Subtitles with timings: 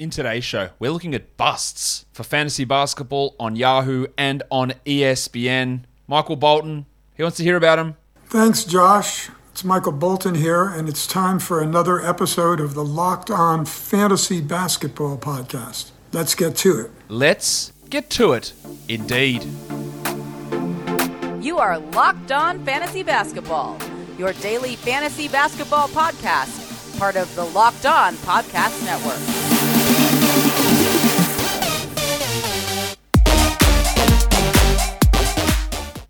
[0.00, 5.82] In today's show, we're looking at busts for fantasy basketball on Yahoo and on ESPN.
[6.08, 7.96] Michael Bolton, he wants to hear about him.
[8.24, 9.28] Thanks, Josh.
[9.52, 14.40] It's Michael Bolton here, and it's time for another episode of the Locked On Fantasy
[14.40, 15.90] Basketball Podcast.
[16.12, 16.90] Let's get to it.
[17.08, 18.54] Let's get to it,
[18.88, 19.44] indeed.
[21.42, 23.76] You are Locked On Fantasy Basketball,
[24.16, 29.59] your daily fantasy basketball podcast, part of the Locked On Podcast Network.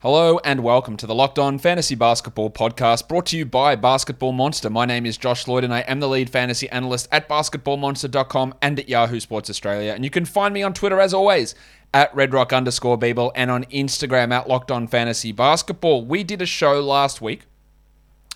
[0.03, 4.33] Hello and welcome to the Locked On Fantasy Basketball Podcast brought to you by Basketball
[4.33, 4.71] Monster.
[4.71, 8.79] My name is Josh Lloyd and I am the lead fantasy analyst at basketballmonster.com and
[8.79, 9.93] at Yahoo Sports Australia.
[9.93, 11.55] And you can find me on Twitter as always
[11.93, 16.03] at redrock underscore bball and on Instagram at Locked On Fantasy Basketball.
[16.07, 17.43] We did a show last week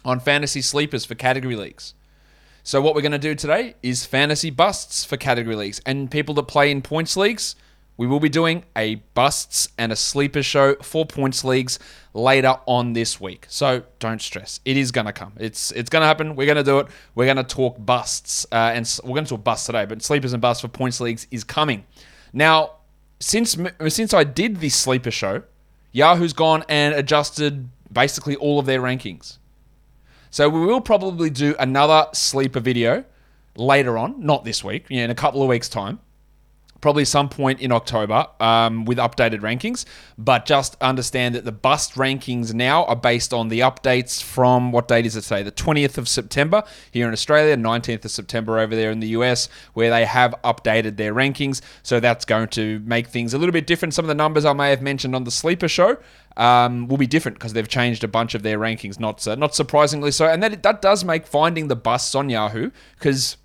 [0.04, 1.94] on fantasy sleepers for category leagues.
[2.62, 6.34] So what we're going to do today is fantasy busts for category leagues and people
[6.34, 7.56] that play in points leagues
[7.96, 11.78] we will be doing a busts and a sleeper show for points leagues
[12.12, 13.46] later on this week.
[13.48, 14.60] So don't stress.
[14.64, 15.32] It is going to come.
[15.38, 16.34] It's it's going to happen.
[16.34, 16.88] We're going to do it.
[17.14, 18.46] We're going to talk busts.
[18.50, 21.26] Uh, and we're going to talk busts today, but sleepers and busts for points leagues
[21.30, 21.84] is coming.
[22.32, 22.72] Now,
[23.20, 23.56] since
[23.88, 25.44] since I did this sleeper show,
[25.92, 29.38] Yahoo's gone and adjusted basically all of their rankings.
[30.30, 33.04] So we will probably do another sleeper video
[33.56, 36.00] later on, not this week, in a couple of weeks' time
[36.84, 39.86] probably some point in October um, with updated rankings.
[40.18, 44.86] But just understand that the bust rankings now are based on the updates from what
[44.86, 45.42] date is it today?
[45.42, 49.48] The 20th of September here in Australia, 19th of September over there in the US,
[49.72, 51.62] where they have updated their rankings.
[51.82, 53.94] So that's going to make things a little bit different.
[53.94, 55.96] Some of the numbers I may have mentioned on the sleeper show.
[56.36, 59.54] Um, will be different because they've changed a bunch of their rankings, not uh, not
[59.54, 63.36] surprisingly so, and that that does make finding the busts on Yahoo because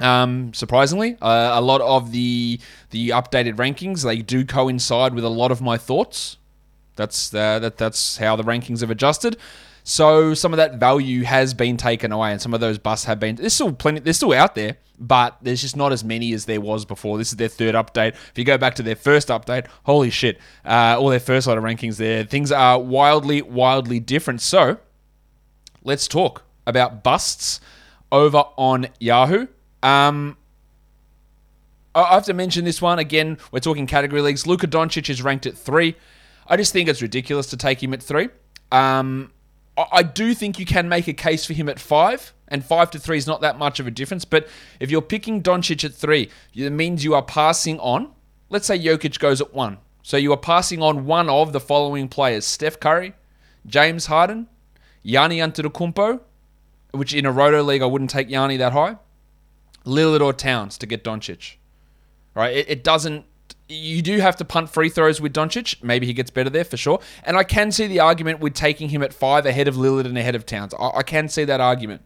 [0.00, 2.60] um, surprisingly, uh, a lot of the
[2.90, 6.36] the updated rankings they do coincide with a lot of my thoughts.
[6.96, 9.36] That's uh, that that's how the rankings have adjusted.
[9.84, 13.18] So some of that value has been taken away, and some of those busts have
[13.18, 13.36] been.
[13.36, 14.00] There's still plenty.
[14.00, 17.16] They're still out there, but there's just not as many as there was before.
[17.16, 18.14] This is their third update.
[18.14, 20.38] If you go back to their first update, holy shit!
[20.64, 24.42] Uh, all their first lot of rankings there, things are wildly, wildly different.
[24.42, 24.78] So
[25.82, 27.60] let's talk about busts
[28.12, 29.46] over on Yahoo.
[29.82, 30.36] Um,
[31.94, 33.38] I have to mention this one again.
[33.50, 34.46] We're talking category leagues.
[34.46, 35.96] Luka Doncic is ranked at three.
[36.46, 38.28] I just think it's ridiculous to take him at three.
[38.72, 39.32] Um,
[39.92, 42.98] I do think you can make a case for him at five, and five to
[42.98, 44.24] three is not that much of a difference.
[44.24, 44.48] But
[44.80, 48.10] if you're picking Doncic at three, it means you are passing on.
[48.48, 49.78] Let's say Jokic goes at one.
[50.02, 53.12] So you are passing on one of the following players Steph Curry,
[53.66, 54.48] James Harden,
[55.02, 56.20] Yanni Antetokounmpo,
[56.92, 58.96] which in a roto league I wouldn't take Yanni that high.
[59.88, 61.56] Lillard or Towns to get Doncic.
[62.34, 62.56] Right?
[62.56, 63.24] It, it doesn't.
[63.68, 65.82] You do have to punt free throws with Doncic.
[65.82, 67.00] Maybe he gets better there for sure.
[67.24, 70.16] And I can see the argument with taking him at five ahead of Lillard and
[70.16, 70.72] ahead of Towns.
[70.74, 72.02] I, I can see that argument.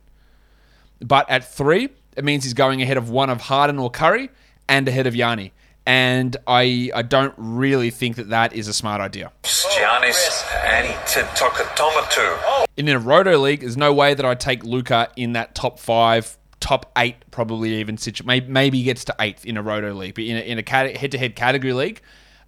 [1.00, 4.30] But at three, it means he's going ahead of one of Harden or Curry
[4.68, 5.52] and ahead of Yanni.
[5.84, 9.32] And I, I don't really think that that is a smart idea.
[9.42, 12.64] Giannis Antetokounmpo.
[12.76, 16.38] In a roto league, there's no way that I take Luka in that top five
[16.62, 20.24] top eight, probably even situ- maybe, maybe gets to eighth in a roto league, but
[20.24, 22.00] in a, in a head-to-head category league,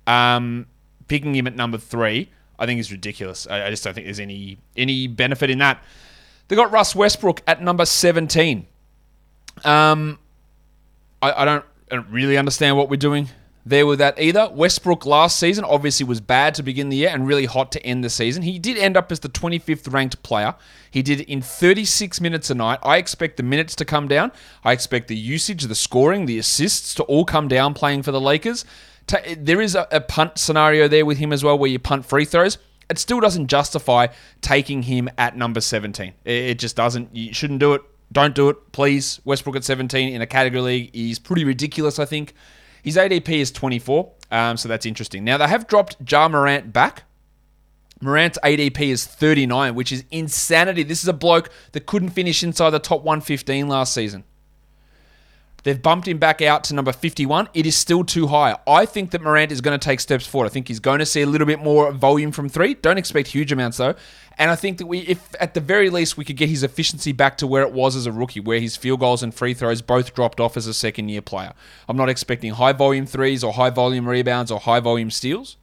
[0.07, 0.67] um,
[1.09, 3.47] picking him at number three, I think is ridiculous.
[3.49, 5.83] I, I, just don't think there's any any benefit in that.
[6.47, 8.67] They got Russ Westbrook at number seventeen.
[9.65, 10.19] Um,
[11.21, 13.29] I, I don't I don't really understand what we're doing
[13.67, 14.51] there with that either.
[14.53, 18.05] Westbrook last season obviously was bad to begin the year and really hot to end
[18.05, 18.43] the season.
[18.43, 20.55] He did end up as the 25th ranked player.
[20.91, 22.79] He did in 36 minutes a night.
[22.83, 24.33] I expect the minutes to come down.
[24.65, 28.21] I expect the usage, the scoring, the assists to all come down playing for the
[28.21, 28.65] Lakers.
[29.37, 32.59] There is a, punt scenario there with him as well where you punt free throws.
[32.91, 34.09] It still doesn't justify
[34.43, 36.13] taking him at number 17.
[36.25, 37.15] It just doesn't.
[37.17, 37.83] You shouldn't do it.
[38.13, 39.21] Don't do it, please.
[39.25, 42.35] Westbrook at 17 in a category league is pretty ridiculous, I think.
[42.85, 45.25] His ADP is 24, um, so that's interesting.
[45.25, 47.05] Now, they have dropped Ja Morant back.
[48.03, 50.83] Morant's ADP is 39, which is insanity.
[50.83, 54.25] This is a bloke that couldn't finish inside the top 115 last season.
[55.63, 57.49] They've bumped him back out to number 51.
[57.55, 58.59] It is still too high.
[58.67, 60.45] I think that Morant is going to take steps forward.
[60.45, 62.75] I think he's going to see a little bit more volume from three.
[62.75, 63.95] Don't expect huge amounts though.
[64.37, 67.13] And I think that we, if at the very least, we could get his efficiency
[67.13, 69.81] back to where it was as a rookie, where his field goals and free throws
[69.81, 71.53] both dropped off as a second year player.
[71.89, 75.57] I'm not expecting high volume threes or high volume rebounds or high volume steals.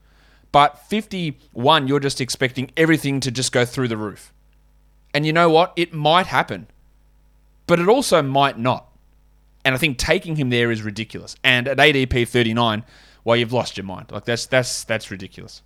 [0.52, 4.32] But 51, you're just expecting everything to just go through the roof.
[5.14, 5.72] And you know what?
[5.76, 6.66] It might happen.
[7.66, 8.88] But it also might not.
[9.64, 11.36] And I think taking him there is ridiculous.
[11.44, 12.84] And at ADP 39,
[13.24, 14.10] well, you've lost your mind.
[14.10, 15.62] Like that's that's that's ridiculous.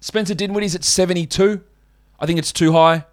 [0.00, 1.62] Spencer Dinwiddie's at 72.
[2.20, 3.04] I think it's too high.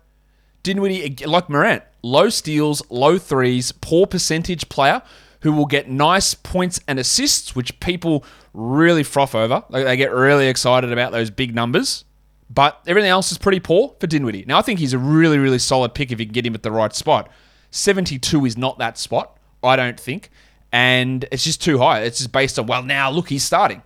[0.64, 5.02] Dinwiddie, like Morant, low steals, low threes, poor percentage player
[5.42, 9.64] who will get nice points and assists, which people really froth over.
[9.70, 12.04] Like they get really excited about those big numbers.
[12.50, 14.46] But everything else is pretty poor for Dinwiddie.
[14.48, 16.64] Now, I think he's a really, really solid pick if you can get him at
[16.64, 17.30] the right spot.
[17.72, 20.30] 72 is not that spot, I don't think.
[20.72, 22.02] And it's just too high.
[22.02, 23.84] It's just based on, well, now look, he's starting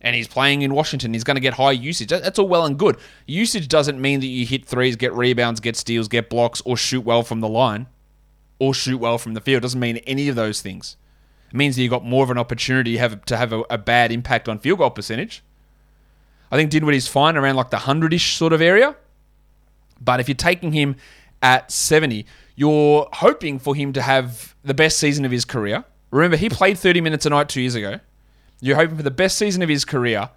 [0.00, 1.12] and he's playing in Washington.
[1.12, 2.08] He's going to get high usage.
[2.08, 2.96] That's all well and good.
[3.26, 7.00] Usage doesn't mean that you hit threes, get rebounds, get steals, get blocks, or shoot
[7.00, 7.86] well from the line,
[8.58, 9.58] or shoot well from the field.
[9.58, 10.96] It doesn't mean any of those things.
[11.48, 14.58] It means that you've got more of an opportunity to have, a bad impact on
[14.58, 15.42] field goal percentage.
[16.50, 18.96] I think Dinwiddie's fine around like the 100 ish sort of area.
[20.00, 20.96] But if you're taking him
[21.42, 25.84] at 70, you're hoping for him to have the best season of his career.
[26.10, 28.00] Remember, he played 30 minutes a night two years ago.
[28.60, 30.30] You're hoping for the best season of his career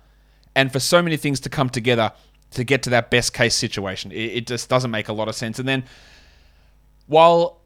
[0.56, 2.12] and for so many things to come together
[2.52, 4.12] to get to that best case situation.
[4.12, 5.60] It, it just doesn't make a lot of sense.
[5.60, 5.84] And then
[7.08, 7.60] while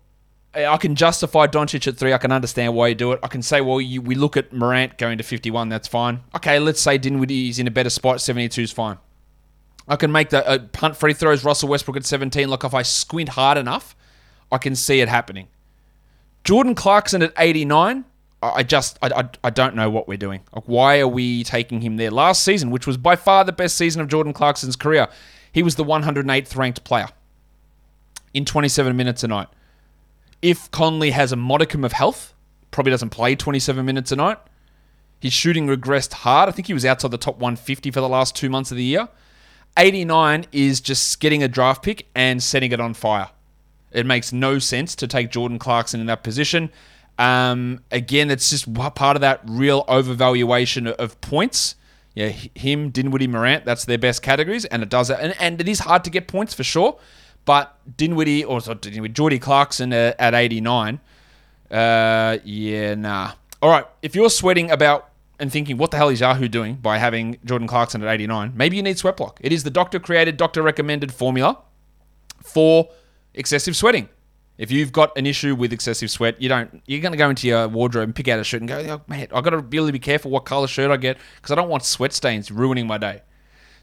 [0.56, 2.14] I can justify Doncic at three.
[2.14, 3.20] I can understand why you do it.
[3.24, 5.70] I can say, well, you, we look at Morant going to 51.
[5.70, 6.22] That's fine.
[6.36, 8.22] Okay, let's say Dinwiddie's in a better spot.
[8.22, 9.00] 72 is fine.
[9.88, 11.44] I can make the uh, punt free throws.
[11.44, 12.48] Russell Westbrook at 17.
[12.48, 13.96] Look, if I squint hard enough,
[14.52, 15.48] I can see it happening.
[16.44, 18.06] Jordan Clarkson at 89.
[18.52, 20.42] I just I, I, I, don't know what we're doing.
[20.54, 22.12] Like, why are we taking him there?
[22.12, 25.08] Last season, which was by far the best season of Jordan Clarkson's career,
[25.52, 27.08] he was the 108th ranked player
[28.34, 29.48] in 27 minutes a night.
[30.42, 32.34] If Conley has a modicum of health,
[32.72, 34.38] probably doesn't play 27 minutes a night.
[35.22, 36.50] His shooting regressed hard.
[36.50, 38.84] I think he was outside the top 150 for the last two months of the
[38.84, 39.08] year.
[39.78, 43.30] 89 is just getting a draft pick and setting it on fire.
[43.92, 46.72] It makes no sense to take Jordan Clarkson in that position.
[47.20, 51.76] Um, again, it's just part of that real overvaluation of points.
[52.16, 55.18] Yeah, him, Dinwiddie, Morant, that's their best categories, and it does it.
[55.20, 57.00] And, and it is hard to get points for sure,
[57.44, 61.00] but Dinwiddie, or sorry, Dinwiddie, Jordy Clarkson at, at 89,
[61.72, 63.32] uh, yeah, nah.
[63.64, 65.10] All right, if you're sweating about
[65.40, 68.78] and thinking, what the hell is Yahoo doing by having Jordan Clarkson at 89, maybe
[68.78, 69.38] you need Sweatblock.
[69.42, 71.58] It is the doctor created, doctor recommended formula
[72.44, 72.90] for
[73.34, 74.08] excessive sweating.
[74.64, 76.82] If you've got an issue with excessive sweat, you don't.
[76.88, 79.02] You're going to go into your wardrobe and pick out a shirt and go, oh,
[79.10, 81.68] man, I've got to really be careful what color shirt I get because I don't
[81.68, 83.24] want sweat stains ruining my day.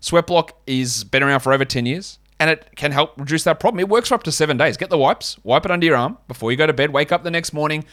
[0.01, 3.79] Sweatblock is been around for over 10 years and it can help reduce that problem.
[3.81, 4.79] It works for up to seven days.
[4.79, 7.25] Get the wipes, wipe it under your arm before you go to bed, wake up
[7.25, 7.85] the next morning,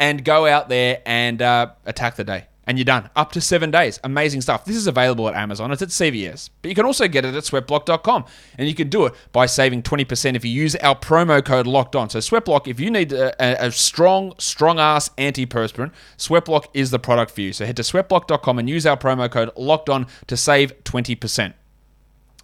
[0.00, 3.10] and go out there and uh, attack the day and you're done.
[3.16, 3.98] Up to seven days.
[4.04, 4.64] Amazing stuff.
[4.64, 5.72] This is available at Amazon.
[5.72, 6.50] It's at CVS.
[6.60, 8.24] But you can also get it at sweatblock.com.
[8.58, 11.96] And you can do it by saving 20% if you use our promo code locked
[11.96, 12.10] on.
[12.10, 17.32] So, Sweatblock, if you need a, a strong, strong ass antiperspirant, Sweatblock is the product
[17.32, 17.52] for you.
[17.52, 21.54] So, head to sweatblock.com and use our promo code locked on to save 20%.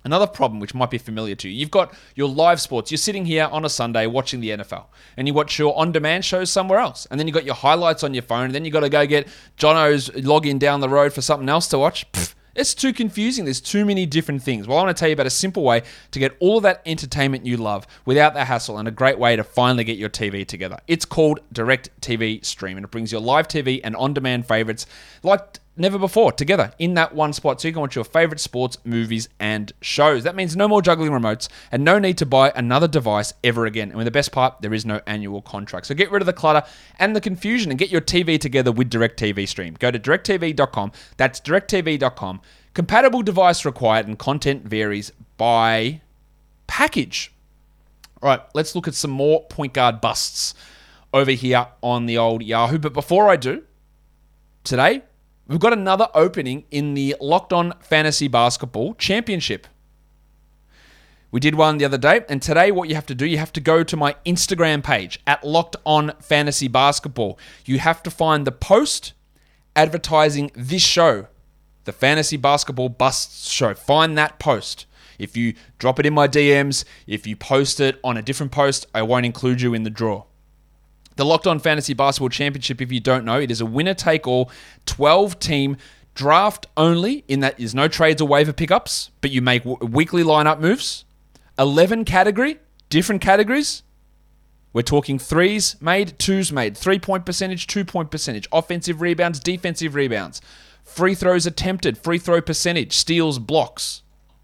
[0.08, 1.55] Another problem which might be familiar to you.
[1.55, 2.90] You've got your live sports.
[2.90, 4.87] You're sitting here on a Sunday watching the NFL,
[5.19, 8.14] and you watch your on-demand shows somewhere else, and then you've got your highlights on
[8.14, 9.28] your phone, and then you've got to go get
[9.58, 12.10] Jono's login down the road for something else to watch.
[12.12, 13.44] Pfft, it's too confusing.
[13.44, 14.66] There's too many different things.
[14.66, 16.81] Well, I want to tell you about a simple way to get all of that
[16.87, 20.46] entertainment you love without the hassle and a great way to finally get your TV
[20.46, 20.78] together.
[20.87, 24.87] It's called Direct TV Stream, and it brings your live TV and on-demand favorites
[25.22, 28.79] like never before together in that one spot so you can watch your favorite sports,
[28.85, 30.25] movies, and shows.
[30.25, 33.89] That means no more juggling remotes and no need to buy another device ever again.
[33.89, 35.87] And with the best part, there is no annual contract.
[35.87, 36.67] So get rid of the clutter
[36.99, 39.77] and the confusion and get your TV together with DirecTV Stream.
[39.79, 40.93] Go to directv.com.
[41.17, 42.41] That's directv.com.
[42.75, 46.01] Compatible device required and content varies by
[46.67, 47.32] package.
[48.23, 50.55] All right, let's look at some more point guard busts
[51.13, 52.79] over here on the old Yahoo.
[52.79, 53.63] But before I do,
[54.65, 55.03] today
[55.48, 59.67] We've got another opening in the Locked On Fantasy Basketball Championship.
[61.31, 63.55] We did one the other day, and today what you have to do, you have
[63.55, 67.38] to go to my Instagram page at Locked On Fantasy Basketball.
[67.64, 69.14] You have to find the post
[69.74, 71.28] advertising this show,
[71.84, 73.72] the Fantasy Basketball Busts Show.
[73.72, 74.84] Find that post.
[75.19, 78.86] If you drop it in my DMs, if you post it on a different post,
[78.94, 80.24] I won't include you in the draw.
[81.19, 84.29] The Locked On Fantasy Basketball Championship, if you don't know, it is a winner take
[84.29, 84.53] all
[84.87, 85.77] 12 team
[86.15, 90.60] draft only, in that there's no trades or waiver pickups, but you make weekly lineup
[90.60, 91.05] moves.
[91.58, 92.58] 11 category,
[92.89, 93.82] different categories.
[94.72, 99.96] We're talking threes made, twos made, three point percentage, two point percentage, offensive rebounds, defensive
[99.96, 100.41] rebounds,
[100.84, 104.03] free throws attempted, free throw percentage, steals, blocks.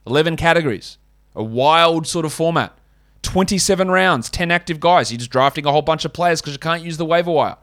[0.08, 0.98] 11 categories.
[1.36, 2.76] A wild sort of format.
[3.24, 5.10] 27 rounds, 10 active guys.
[5.10, 7.56] You're just drafting a whole bunch of players because you can't use the waiver wire.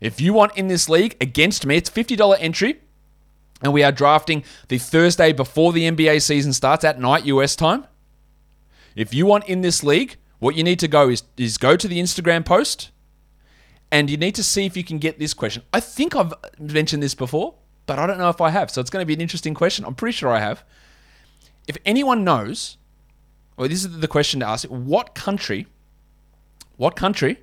[0.00, 2.80] If you want in this league against me, it's $50 entry.
[3.62, 7.86] And we are drafting the Thursday before the NBA season starts at night, US time.
[8.94, 11.88] If you want in this league, what you need to go is, is go to
[11.88, 12.90] the Instagram post
[13.90, 15.62] and you need to see if you can get this question.
[15.72, 17.54] I think I've mentioned this before,
[17.86, 18.70] but I don't know if I have.
[18.70, 19.84] So it's going to be an interesting question.
[19.84, 20.64] I'm pretty sure I have.
[21.66, 22.76] If anyone knows,
[23.56, 25.66] well, this is the question to ask: What country,
[26.76, 27.38] what country,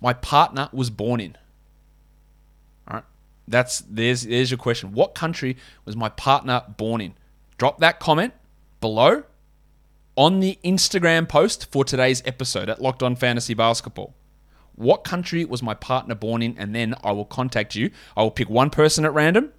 [0.00, 1.36] my partner was born in?
[2.88, 3.04] All right,
[3.46, 4.92] that's there's there's your question.
[4.92, 7.14] What country was my partner born in?
[7.58, 8.34] Drop that comment
[8.80, 9.24] below
[10.16, 14.14] on the Instagram post for today's episode at Locked On Fantasy Basketball.
[14.74, 16.56] What country was my partner born in?
[16.58, 17.90] And then I will contact you.
[18.16, 19.52] I will pick one person at random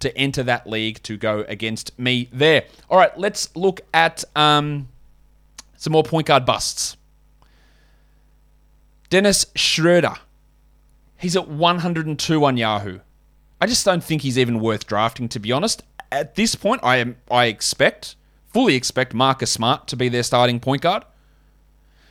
[0.00, 2.64] to enter that league to go against me there.
[2.88, 4.88] All right, let's look at um,
[5.80, 6.98] some more point guard busts.
[9.08, 10.16] Dennis Schroeder.
[11.16, 13.00] He's at 102 on Yahoo.
[13.62, 15.82] I just don't think he's even worth drafting, to be honest.
[16.12, 18.14] At this point, I am I expect,
[18.48, 21.04] fully expect Marcus Smart to be their starting point guard.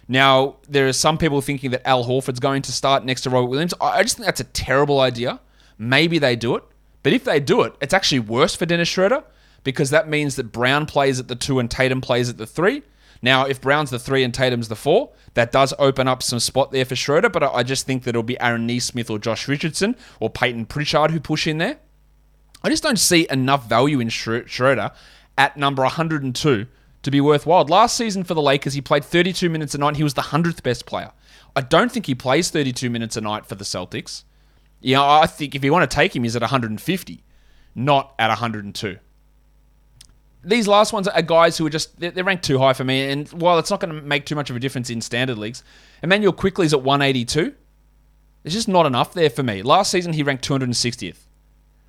[0.08, 3.50] Now, there are some people thinking that Al Horford's going to start next to Robert
[3.50, 3.76] Williams.
[3.80, 5.40] I just think that's a terrible idea.
[5.78, 6.64] Maybe they do it.
[7.04, 9.24] But if they do it, it's actually worse for Dennis Schroeder
[9.64, 12.82] because that means that Brown plays at the two and Tatum plays at the three.
[13.22, 16.72] Now, if Brown's the three and Tatum's the four, that does open up some spot
[16.72, 19.96] there for Schroeder, but I just think that it'll be Aaron Nesmith or Josh Richardson
[20.20, 21.80] or Peyton Pritchard who push in there.
[22.64, 24.92] I just don't see enough value in Schroeder
[25.38, 26.68] at number 102
[27.02, 27.66] to be worthwhile.
[27.66, 29.96] Last season for the Lakers, he played 32 minutes a night.
[29.96, 31.12] He was the 100th best player.
[31.56, 34.24] I don't think he plays 32 minutes a night for the Celtics.
[34.82, 37.24] You know, I think if you want to take him, he's at 150,
[37.76, 38.98] not at 102.
[40.44, 43.12] These last ones are guys who are just, they're ranked too high for me.
[43.12, 45.64] And while it's not going to make too much of a difference in standard leagues,
[46.02, 47.54] Immanuel Quickley's at 182.
[48.44, 49.62] There's just not enough there for me.
[49.62, 51.18] Last season, he ranked 260th.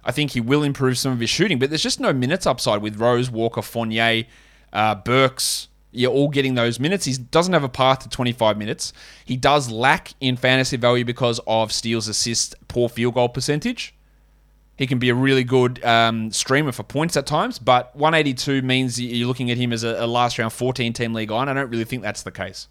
[0.05, 2.83] I think he will improve some of his shooting, but there's just no minutes upside
[2.83, 4.25] with Rose, Walker, Fournier,
[4.73, 7.05] uh, Burks, you're all getting those minutes.
[7.05, 8.93] He doesn't have a path to 25 minutes.
[9.25, 13.95] He does lack in fantasy value because of steals, assists, poor field goal percentage.
[14.81, 18.99] He can be a really good um, streamer for points at times, but 182 means
[18.99, 21.51] you're looking at him as a, a last round 14 team league on.
[21.51, 22.67] I don't really think that's the case.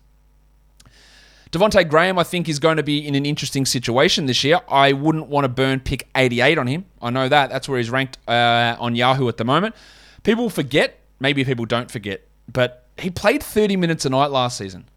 [1.51, 4.60] Devonte Graham, I think, is going to be in an interesting situation this year.
[4.68, 6.86] I wouldn't want to burn pick 88 on him.
[7.00, 7.51] I know that.
[7.51, 9.75] That's where he's ranked uh, on Yahoo at the moment.
[10.24, 14.89] People forget, maybe people don't forget, but he played 30 minutes a night last season.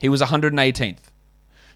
[0.00, 0.98] He was 118th.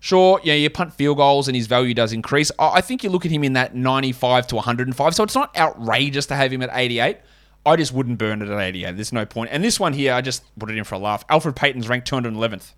[0.01, 2.53] Sure, yeah, you punt field goals and his value does increase.
[2.59, 6.27] I think you look at him in that 95 to 105, so it's not outrageous
[6.27, 7.19] to have him at 88.
[7.67, 8.97] I just wouldn't burn it at 88.
[8.97, 9.51] There's no point.
[9.53, 11.27] And this one here, I just put it in for a laugh.
[11.27, 12.73] Elfrid Payton's ranked 211th.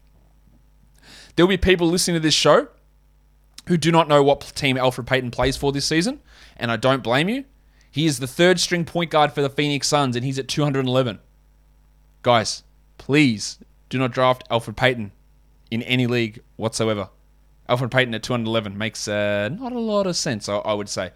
[1.36, 2.68] There'll be people listening to this show
[3.66, 6.20] who do not know what team Elfrid Payton plays for this season,
[6.56, 7.44] and I don't blame you.
[7.90, 11.18] He is the third string point guard for the Phoenix Suns, and he's at 211.
[12.22, 12.62] Guys,
[12.98, 13.58] please
[13.88, 15.12] do not draft Elfrid Payton
[15.70, 17.08] in any league whatsoever.
[17.68, 21.10] Elfrid Payton at 211 makes uh, not a lot of sense, I, I would say.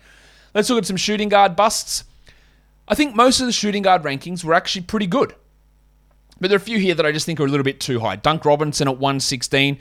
[0.54, 2.04] Let's look at some shooting guard busts.
[2.86, 5.34] I think most of the shooting guard rankings were actually pretty good.
[6.40, 8.00] But there are a few here that I just think are a little bit too
[8.00, 8.16] high.
[8.16, 9.78] Dunk Robinson at 116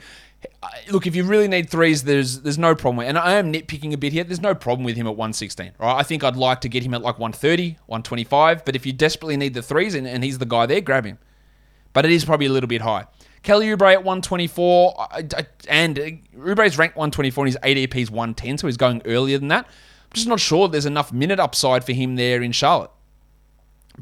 [0.90, 3.06] look, if you really need threes, there's there's no problem.
[3.06, 4.24] And I am nitpicking a bit here.
[4.24, 5.72] There's no problem with him at 116.
[5.78, 5.96] Right?
[5.96, 8.64] I think I'd like to get him at like 130, 125.
[8.64, 11.18] But if you desperately need the threes and, and he's the guy there, grab him.
[11.92, 13.06] But it is probably a little bit high.
[13.44, 15.08] Kelly Oubre at 124,
[15.68, 15.96] and
[16.36, 19.66] Oubre's ranked 124 and his ADP is 110, so he's going earlier than that.
[19.66, 22.90] I'm just not sure there's enough minute upside for him there in Charlotte.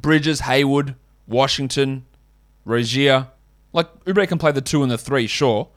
[0.00, 0.94] Bridges, Hayward,
[1.26, 2.06] Washington,
[2.64, 3.28] Rozier.
[3.72, 5.68] Like, Oubre can play the two and the three, sure.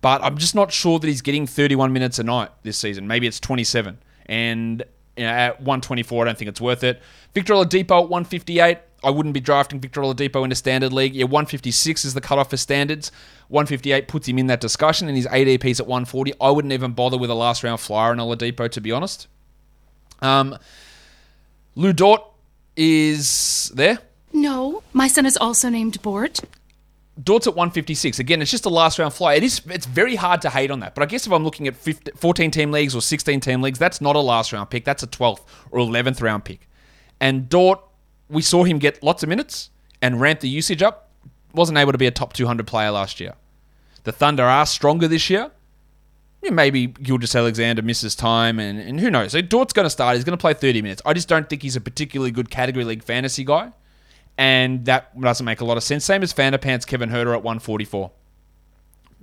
[0.00, 3.08] But I'm just not sure that he's getting 31 minutes a night this season.
[3.08, 3.98] Maybe it's 27.
[4.26, 4.84] And
[5.18, 7.02] you know, at 124, I don't think it's worth it.
[7.34, 8.78] Victor Oladipo at 158.
[9.04, 11.14] I wouldn't be drafting Victor Oladipo in a standard league.
[11.14, 13.12] Yeah, 156 is the cutoff for standards.
[13.48, 16.32] 158 puts him in that discussion, and his ADP's at 140.
[16.40, 19.28] I wouldn't even bother with a last round flyer on Oladipo, to be honest.
[20.20, 20.58] Um,
[21.76, 22.22] Lu Dort
[22.76, 23.98] is there.
[24.32, 26.40] No, my son is also named Bort.
[27.22, 28.18] Dort's at 156.
[28.18, 29.34] Again, it's just a last round fly.
[29.34, 29.60] It is.
[29.66, 30.94] It's very hard to hate on that.
[30.94, 33.78] But I guess if I'm looking at 15, 14 team leagues or 16 team leagues,
[33.78, 34.84] that's not a last round pick.
[34.84, 36.68] That's a 12th or 11th round pick.
[37.20, 37.80] And Dort,
[38.28, 39.70] we saw him get lots of minutes
[40.00, 41.10] and ramp the usage up.
[41.54, 43.34] Wasn't able to be a top 200 player last year.
[44.04, 45.50] The Thunder are stronger this year.
[46.42, 49.32] Yeah, maybe Gilgeous-Alexander misses time, and, and who knows?
[49.32, 50.14] So Dort's going to start.
[50.14, 51.02] He's going to play 30 minutes.
[51.04, 53.72] I just don't think he's a particularly good category league fantasy guy
[54.38, 56.04] and that doesn't make a lot of sense.
[56.04, 58.10] Same as Fanderpants Kevin Huerter at 144.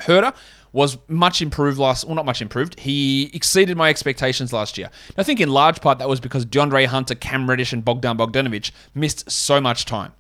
[0.02, 0.36] Huerter
[0.74, 2.06] was much improved last.
[2.06, 2.78] Well, not much improved.
[2.82, 4.90] He exceeded my expectations last year.
[5.08, 8.18] And I think in large part that was because DeAndre Hunter, Cam Reddish, and Bogdan
[8.18, 10.12] Bogdanovic missed so much time.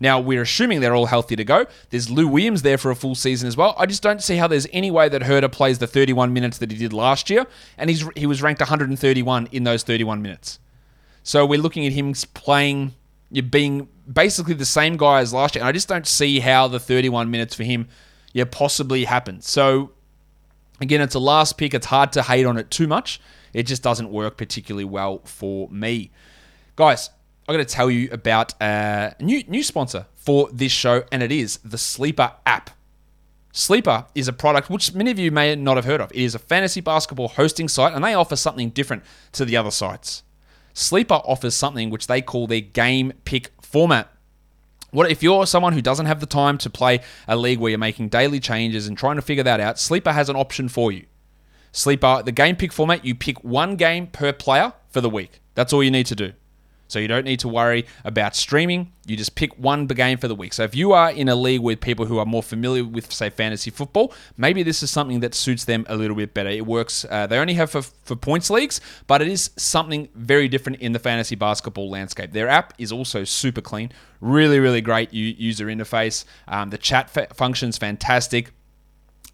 [0.00, 1.66] Now, we're assuming they're all healthy to go.
[1.90, 3.76] There's Lou Williams there for a full season as well.
[3.78, 6.72] I just don't see how there's any way that Huerter plays the 31 minutes that
[6.72, 7.46] he did last year,
[7.76, 10.58] and he's he was ranked 131 in those 31 minutes.
[11.22, 12.94] So we're looking at him playing,
[13.40, 16.78] being basically the same guy as last year, and I just don't see how the
[16.78, 17.88] 31 minutes for him,
[18.32, 19.44] yeah, possibly happened.
[19.44, 19.92] So
[20.80, 21.72] again, it's a last pick.
[21.72, 23.20] It's hard to hate on it too much.
[23.52, 26.10] It just doesn't work particularly well for me,
[26.76, 27.10] guys.
[27.48, 31.32] I'm going to tell you about a new new sponsor for this show, and it
[31.32, 32.70] is the Sleeper app.
[33.52, 36.10] Sleeper is a product which many of you may not have heard of.
[36.12, 39.70] It is a fantasy basketball hosting site, and they offer something different to the other
[39.70, 40.22] sites.
[40.74, 44.08] Sleeper offers something which they call their game pick format.
[44.90, 47.78] What if you're someone who doesn't have the time to play a league where you're
[47.78, 49.78] making daily changes and trying to figure that out?
[49.78, 51.06] Sleeper has an option for you.
[51.72, 55.40] Sleeper, the game pick format, you pick one game per player for the week.
[55.54, 56.32] That's all you need to do.
[56.92, 58.92] So you don't need to worry about streaming.
[59.06, 60.52] You just pick one game for the week.
[60.52, 63.30] So if you are in a league with people who are more familiar with, say,
[63.30, 66.50] fantasy football, maybe this is something that suits them a little bit better.
[66.50, 67.04] It works.
[67.08, 70.92] Uh, they only have for, for points leagues, but it is something very different in
[70.92, 72.32] the fantasy basketball landscape.
[72.32, 76.24] Their app is also super clean, really, really great user interface.
[76.46, 78.52] Um, the chat fa- function's fantastic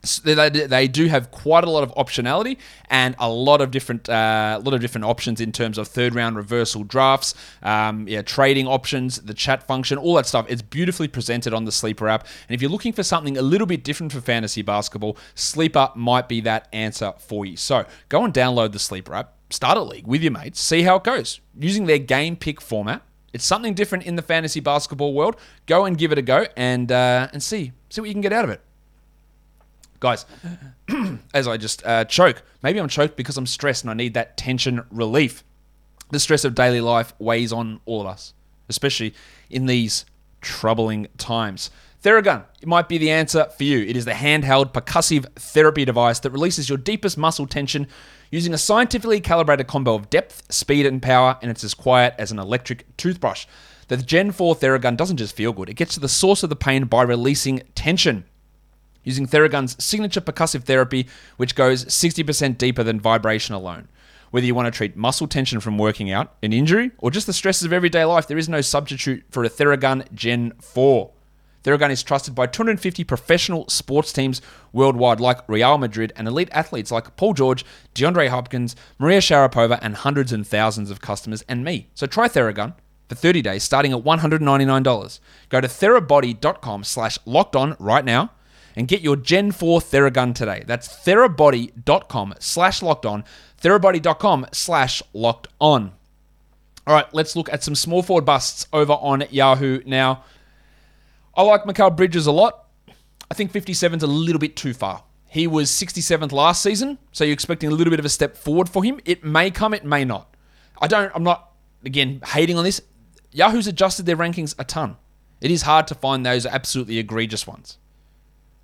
[0.03, 2.57] they do have quite a lot of optionality
[2.89, 6.37] and a lot of different uh, lot of different options in terms of third round
[6.37, 10.47] reversal drafts, um, yeah, trading options, the chat function, all that stuff.
[10.49, 12.27] It's beautifully presented on the Sleeper app.
[12.49, 16.29] And if you're looking for something a little bit different for fantasy basketball, Sleeper might
[16.29, 17.57] be that answer for you.
[17.57, 20.97] So go and download the Sleeper app, start a league with your mates, see how
[20.97, 23.03] it goes using their game pick format.
[23.33, 25.37] It's something different in the fantasy basketball world.
[25.67, 28.33] Go and give it a go and uh, and see see what you can get
[28.33, 28.63] out of it.
[30.01, 30.27] Guys,
[31.35, 34.37] as I just uh, choke, maybe I'm choked because I'm stressed and I need that
[34.37, 35.43] tension relief.
[36.11, 38.33] The stress of daily life weighs on all of us,
[38.69, 39.15] especially
[39.51, 40.05] in these
[40.41, 41.71] troubling times.
[42.03, 43.81] Theragun, it might be the answer for you.
[43.81, 47.89] It is the handheld percussive therapy device that releases your deepest muscle tension
[48.31, 52.31] using a scientifically calibrated combo of depth, speed, and power, and it's as quiet as
[52.31, 53.47] an electric toothbrush.
[53.89, 56.57] The Gen 4 Theragun doesn't just feel good, it gets to the source of the
[56.57, 58.25] pain by releasing tension
[59.05, 61.07] using Theragun's signature percussive therapy,
[61.37, 63.89] which goes 60% deeper than vibration alone.
[64.31, 67.33] Whether you want to treat muscle tension from working out, an injury, or just the
[67.33, 71.11] stresses of everyday life, there is no substitute for a Theragun Gen 4.
[71.65, 74.41] Theragun is trusted by 250 professional sports teams
[74.73, 79.97] worldwide, like Real Madrid, and elite athletes like Paul George, DeAndre Hopkins, Maria Sharapova, and
[79.97, 81.89] hundreds and thousands of customers, and me.
[81.95, 82.75] So try Theragun
[83.09, 85.21] for 30 days, starting at $199.
[85.49, 88.31] Go to therabody.com slash locked on right now
[88.79, 90.63] and get your Gen 4 Theragun today.
[90.65, 93.25] That's therabody.com slash locked on,
[93.61, 95.93] therabody.com slash locked on.
[96.87, 100.23] All right, let's look at some small forward busts over on Yahoo now.
[101.37, 102.67] I like Mikal Bridges a lot.
[103.29, 105.03] I think 57's a little bit too far.
[105.27, 108.69] He was 67th last season, so you're expecting a little bit of a step forward
[108.69, 109.01] for him.
[109.05, 110.35] It may come, it may not.
[110.81, 111.51] I don't, I'm not,
[111.85, 112.81] again, hating on this.
[113.33, 114.97] Yahoo's adjusted their rankings a ton.
[115.41, 117.77] It is hard to find those absolutely egregious ones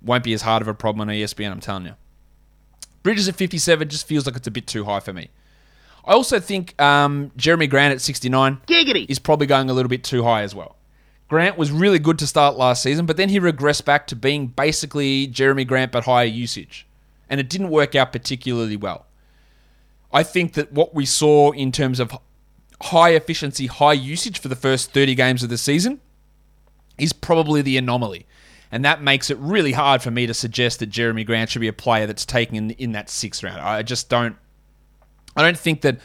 [0.05, 1.95] won't be as hard of a problem on ESPN, I'm telling you.
[3.03, 5.29] Bridges at 57 just feels like it's a bit too high for me.
[6.05, 9.09] I also think um, Jerami Grant at 69 Giggity.
[9.09, 10.75] is probably going a little bit too high as well.
[11.27, 14.47] Grant was really good to start last season, but then he regressed back to being
[14.47, 16.85] basically Jerami Grant but higher usage.
[17.29, 19.07] And it didn't work out particularly well.
[20.13, 22.15] I think that what we saw in terms of
[22.81, 25.99] high efficiency, high usage for the first 30 games of the season
[26.99, 28.27] is probably the anomaly
[28.75, 31.69] and that makes it really hard for me to suggest that Jerami Grant should be
[31.69, 33.61] a player that's taken in in that sixth round.
[33.61, 34.35] I just don't.
[35.37, 35.99] I don't think that.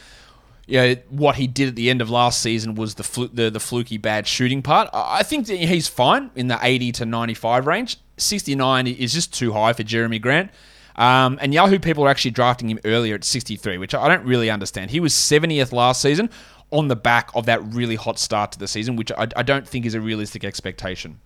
[0.67, 3.49] You know, what he did at the end of last season was the, fl- the
[3.49, 4.89] the fluky bad shooting part.
[4.93, 7.97] I think that he's fine in the 80 to 95 range.
[8.15, 10.49] 69 is just too high for Jerami Grant.
[10.95, 14.49] Um, and Yahoo people are actually drafting him earlier at 63, which I don't really
[14.49, 14.91] understand.
[14.91, 16.29] He was 70th last season
[16.69, 19.67] on the back of that really hot start to the season, which I, I don't
[19.67, 21.19] think is a realistic expectation.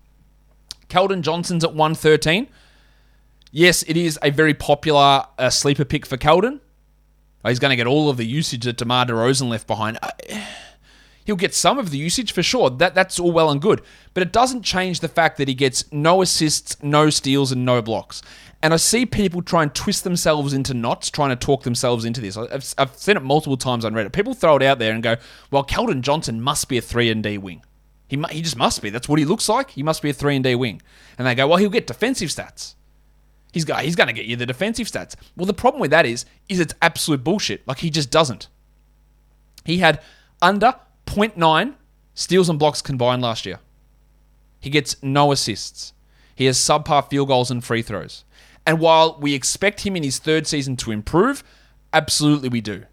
[0.89, 2.48] Keldon Johnson's at 113.
[3.52, 6.60] Yes, it is a very popular uh, sleeper pick for Keldon.
[7.48, 10.00] He's going to get all of the usage that DeMar DeRozan left behind.
[10.02, 10.10] Uh,
[11.26, 12.69] he'll get some of the usage for sure.
[12.69, 13.82] That that's all well and good,
[14.13, 17.82] but it doesn't change the fact that he gets no assists, no steals, and no
[17.82, 18.21] blocks.
[18.63, 22.19] And I see people try and twist themselves into knots, trying to talk themselves into
[22.19, 22.36] this.
[22.36, 24.12] I've, I've seen it multiple times on Reddit.
[24.12, 25.17] People throw it out there and go,
[25.52, 27.62] "Well, Keldon Johnson must be a three and D wing."
[28.07, 28.89] He, he just must be.
[28.89, 29.71] That's what he looks like.
[29.71, 30.81] He must be a 3 and D wing.
[31.17, 32.75] And they go, well, he'll get defensive stats.
[33.51, 35.15] He's got he's going to get you the defensive stats.
[35.37, 37.65] Well, the problem with that is is it's absolute bullshit.
[37.65, 38.49] Like he just doesn't.
[39.63, 40.01] He had
[40.41, 41.75] under 0.9
[42.13, 43.59] steals and blocks combined last year.
[44.59, 45.93] He gets no assists.
[46.35, 48.25] He has subpar field goals and free throws.
[48.65, 51.43] And while we expect him in his third season to improve,
[51.93, 52.83] absolutely we do.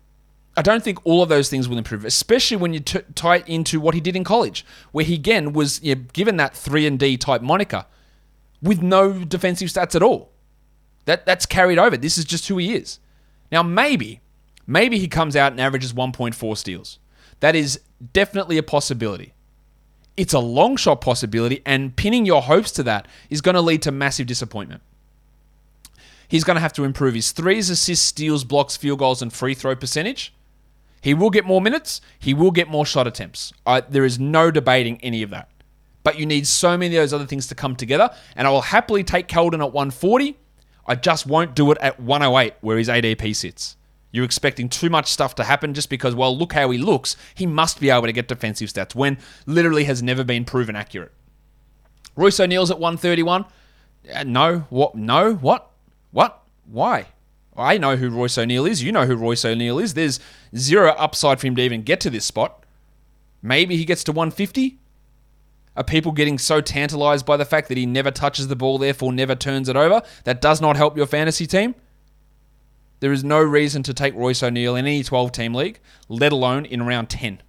[0.56, 3.48] I don't think all of those things will improve, especially when you t- tie it
[3.48, 6.86] into what he did in college, where he again was you know, given that three
[6.86, 7.86] and D type moniker
[8.60, 10.30] with no defensive stats at all.
[11.06, 11.96] That that's carried over.
[11.96, 12.98] This is just who he is.
[13.50, 14.20] Now maybe,
[14.66, 16.98] maybe he comes out and averages 1.4 steals.
[17.40, 17.80] That is
[18.12, 19.34] definitely a possibility.
[20.16, 23.80] It's a long shot possibility, and pinning your hopes to that is going to lead
[23.82, 24.82] to massive disappointment.
[26.28, 29.54] He's going to have to improve his threes, assists, steals, blocks, field goals, and free
[29.54, 30.32] throw percentage.
[31.02, 32.00] He will get more minutes.
[32.18, 33.52] He will get more shot attempts.
[33.90, 35.50] there is no debating any of that.
[36.04, 38.10] But you need so many of those other things to come together.
[38.36, 40.38] And I will happily take Keldon at 140.
[40.86, 43.76] I just won't do it at 108 where his ADP sits.
[44.12, 47.16] You're expecting too much stuff to happen just because, well, look how he looks.
[47.34, 51.12] He must be able to get defensive stats when literally has never been proven accurate.
[52.14, 53.44] Royce O'Neale's at 131.
[54.12, 54.66] Uh, no.
[54.70, 54.94] What?
[54.94, 55.34] No.
[55.34, 55.70] What?
[56.12, 56.42] What?
[56.66, 57.06] Why?
[57.56, 58.82] I know who Royce O'Neale is.
[58.82, 59.94] You know who Royce O'Neale is.
[59.94, 60.20] There's
[60.56, 62.64] zero upside for him to even get to this spot.
[63.42, 64.78] Maybe he gets to 150.
[65.76, 69.12] Are people getting so tantalized by the fact that he never touches the ball, therefore
[69.12, 70.02] never turns it over?
[70.24, 71.74] That does not help your fantasy team.
[73.00, 76.64] There is no reason to take Royce O'Neale in any 12 team league, let alone
[76.66, 77.42] in round 10.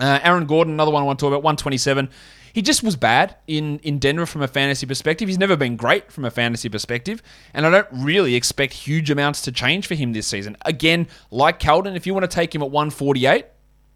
[0.00, 2.08] Uh, Aaron Gordon, another one I want to talk about, 127
[2.52, 5.28] he just was bad in, in Denver from a fantasy perspective.
[5.28, 7.22] He's never been great from a fantasy perspective,
[7.54, 10.56] and I don't really expect huge amounts to change for him this season.
[10.64, 13.46] Again, like Keldon, if you want to take him at 148,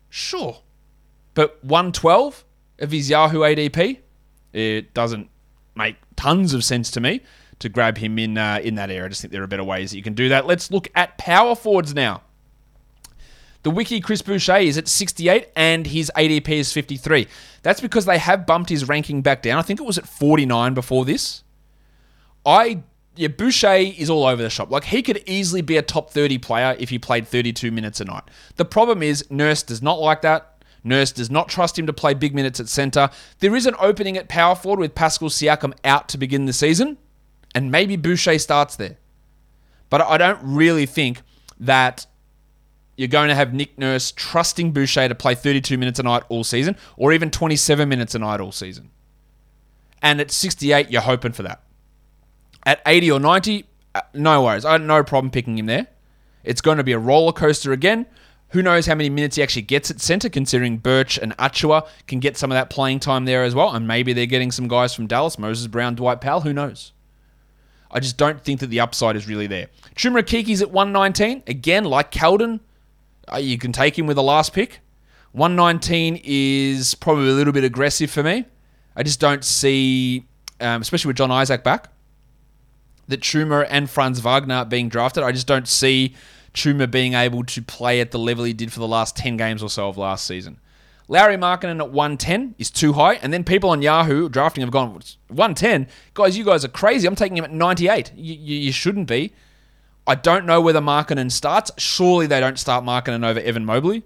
[0.08, 0.58] sure.
[1.34, 2.44] But 112
[2.78, 3.98] of his Yahoo ADP,
[4.52, 5.30] it doesn't
[5.74, 7.20] make tons of sense to me
[7.58, 9.06] to grab him in uh, in that area.
[9.06, 10.46] I just think there are better ways that you can do that.
[10.46, 12.22] Let's look at power forwards now.
[13.64, 17.26] The wiki Chris Boucher is at 68 and his ADP is 53.
[17.62, 19.58] That's because they have bumped his ranking back down.
[19.58, 21.42] I think it was at 49 before this.
[22.44, 22.82] I
[23.16, 24.70] yeah, Boucher is all over the shop.
[24.70, 28.04] Like he could easily be a top 30 player if he played 32 minutes a
[28.04, 28.24] night.
[28.56, 30.62] The problem is Nurse does not like that.
[30.82, 33.08] Nurse does not trust him to play big minutes at center.
[33.38, 36.98] There is an opening at power forward with Pascal Siakam out to begin the season,
[37.54, 38.98] and maybe Boucher starts there.
[39.88, 41.22] But I don't really think
[41.60, 42.06] that
[42.96, 46.44] you're going to have Nick Nurse trusting Boucher to play 32 minutes a night all
[46.44, 48.90] season, or even 27 minutes a night all season.
[50.02, 51.62] And at 68, you're hoping for that.
[52.66, 54.64] At 80 or 90, uh, no worries.
[54.64, 55.86] I have no problem picking him there.
[56.44, 58.06] It's going to be a roller coaster again.
[58.50, 62.20] Who knows how many minutes he actually gets at centre, considering Birch and Achiuwa can
[62.20, 63.74] get some of that playing time there as well.
[63.74, 66.42] And maybe they're getting some guys from Dallas, Moses Brown, Dwight Powell.
[66.42, 66.92] Who knows?
[67.90, 69.68] I just don't think that the upside is really there.
[69.96, 71.44] Chuma Okeke's at 119.
[71.46, 72.60] Again, like Keldon,
[73.32, 74.80] uh, you can take him with the last pick.
[75.32, 78.44] 119 is probably a little bit aggressive for me.
[78.94, 80.26] I just don't see,
[80.60, 81.88] um, especially with John Isaac back,
[83.08, 85.24] that Chuma and Franz Wagner being drafted.
[85.24, 86.14] I just don't see
[86.54, 89.62] Chuma being able to play at the level he did for the last 10 games
[89.62, 90.60] or so of last season.
[91.06, 93.14] Lauri Markkanen at 110 is too high.
[93.14, 94.92] And then people on Yahoo drafting have gone,
[95.28, 95.88] 110?
[96.14, 97.06] Guys, you guys are crazy.
[97.06, 98.12] I'm taking him at 98.
[98.16, 99.32] You, you, you shouldn't be.
[100.06, 101.70] I don't know whether Markkanen starts.
[101.78, 104.02] Surely they don't start Markkanen over Evan Mobley.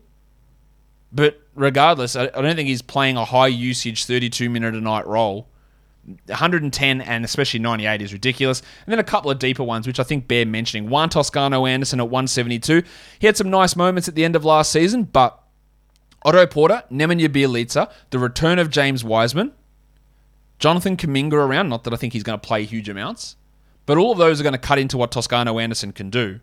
[1.11, 5.48] But regardless, I don't think he's playing a high usage 32 minute a night role.
[6.26, 8.61] 110 and especially 98 is ridiculous.
[8.87, 10.88] And then a couple of deeper ones, which I think bear mentioning.
[10.88, 12.82] Juan Toscano Anderson at 172.
[13.18, 15.42] He had some nice moments at the end of last season, but
[16.24, 19.52] Otto Porter, Nemanja Bjelica, the return of James Wiseman,
[20.58, 23.37] Jonathan Kuminga around, not that I think he's going to play huge amounts,
[23.88, 26.40] but all of those are going to cut into what Toscano Anderson can do.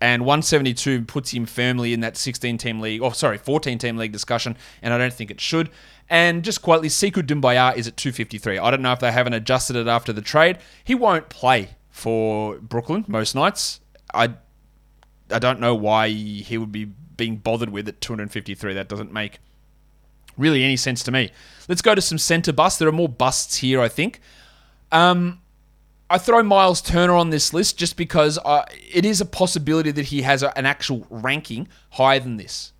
[0.00, 4.10] And 172 puts him firmly in that 16 team league, or sorry, 14 team league
[4.10, 5.68] discussion, and I don't think it should.
[6.08, 8.58] And just quietly, Sekou Doumbouya is at 253.
[8.58, 10.56] I don't know if they haven't adjusted it after the trade.
[10.82, 13.80] He won't play for Brooklyn most nights.
[14.14, 14.32] I
[15.30, 18.72] I don't know why he would be being bothered with at 253.
[18.72, 19.40] That doesn't make
[20.38, 21.32] really any sense to me.
[21.68, 22.78] Let's go to some center busts.
[22.78, 24.22] There are more busts here, I think.
[24.90, 25.42] Um,
[26.10, 30.06] I throw Miles Turner on this list just because uh, it is a possibility that
[30.06, 32.72] he has a, an actual ranking higher than this.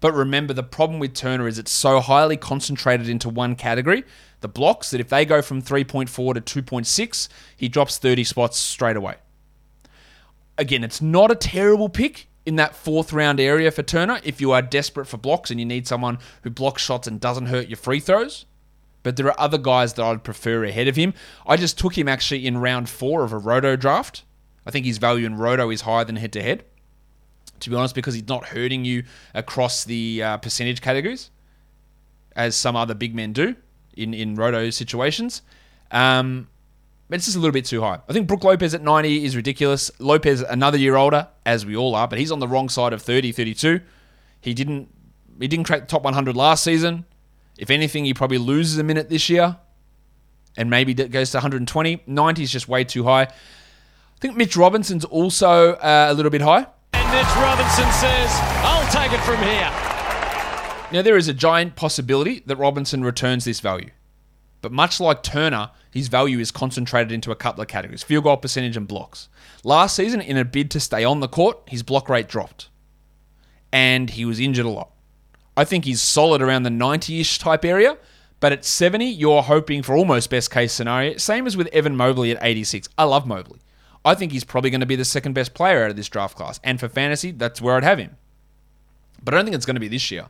[0.00, 4.02] But remember, the problem with Turner is it's so highly concentrated into one category,
[4.40, 8.96] the blocks, that if they go from 3.4 to 2.6, he drops 30 spots straight
[8.96, 9.14] away.
[10.58, 14.50] Again, it's not a terrible pick in that fourth round area for Turner if you
[14.50, 17.76] are desperate for blocks and you need someone who blocks shots and doesn't hurt your
[17.76, 18.44] free throws.
[19.02, 21.14] But there are other guys that I'd prefer ahead of him.
[21.46, 24.24] I just took him actually in round four of a roto draft.
[24.66, 26.64] I think his value in roto is higher than head to head,
[27.60, 31.30] to be honest, because he's not hurting you across the uh, percentage categories
[32.36, 33.56] as some other big men do
[33.94, 35.42] in, in roto situations.
[35.90, 36.48] Um,
[37.08, 38.00] but it's just a little bit too high.
[38.08, 39.90] I think Brook Lopez at 90 is ridiculous.
[39.98, 43.02] Lopez, another year older, as we all are, but he's on the wrong side of
[43.02, 43.80] 30, 32.
[44.40, 44.88] He didn't
[45.38, 47.04] he didn't crack the top 100 last season.
[47.58, 49.56] If anything, he probably loses a minute this year
[50.56, 52.02] and maybe goes to 120.
[52.06, 53.22] 90 is just way too high.
[53.22, 56.66] I think Mitch Robinson's also uh, a little bit high.
[56.92, 58.30] And Mitch Robinson says,
[58.62, 59.70] I'll take it from here.
[60.92, 63.90] Now, there is a giant possibility that Robinson returns this value.
[64.60, 68.36] But much like Turner, his value is concentrated into a couple of categories field goal
[68.36, 69.28] percentage and blocks.
[69.64, 72.68] Last season, in a bid to stay on the court, his block rate dropped.
[73.72, 74.91] And he was injured a lot.
[75.56, 77.98] I think he's solid around the 90 ish type area.
[78.40, 81.16] But at 70, you're hoping for almost best case scenario.
[81.16, 82.88] Same as with Evan Mobley at 86.
[82.98, 83.60] I love Mobley.
[84.04, 86.36] I think he's probably going to be the second best player out of this draft
[86.36, 86.58] class.
[86.64, 88.16] And for fantasy, that's where I'd have him.
[89.22, 90.26] But I don't think it's going to be this year.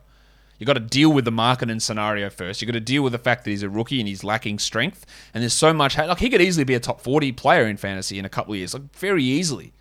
[0.59, 2.61] You've got to deal with the Markkanen scenario first.
[2.61, 5.07] You've got to deal with the fact that he's a rookie and he's lacking strength.
[5.33, 5.97] And there's so much.
[5.97, 8.59] Like, he could easily be a top 40 player in fantasy in a couple of
[8.59, 9.73] years, like, very easily.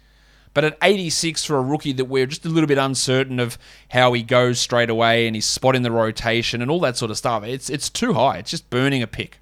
[0.54, 3.56] But at 86 for a rookie that we're just a little bit uncertain of
[3.90, 7.10] how he goes straight away and his spot in the rotation and all that sort
[7.10, 8.38] of stuff, it's it's too high.
[8.38, 9.40] It's just burning a pick.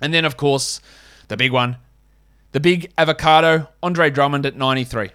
[0.00, 0.80] And then of course,
[1.28, 1.76] the big one,
[2.52, 5.10] the big avocado, Andre Drummond at 93.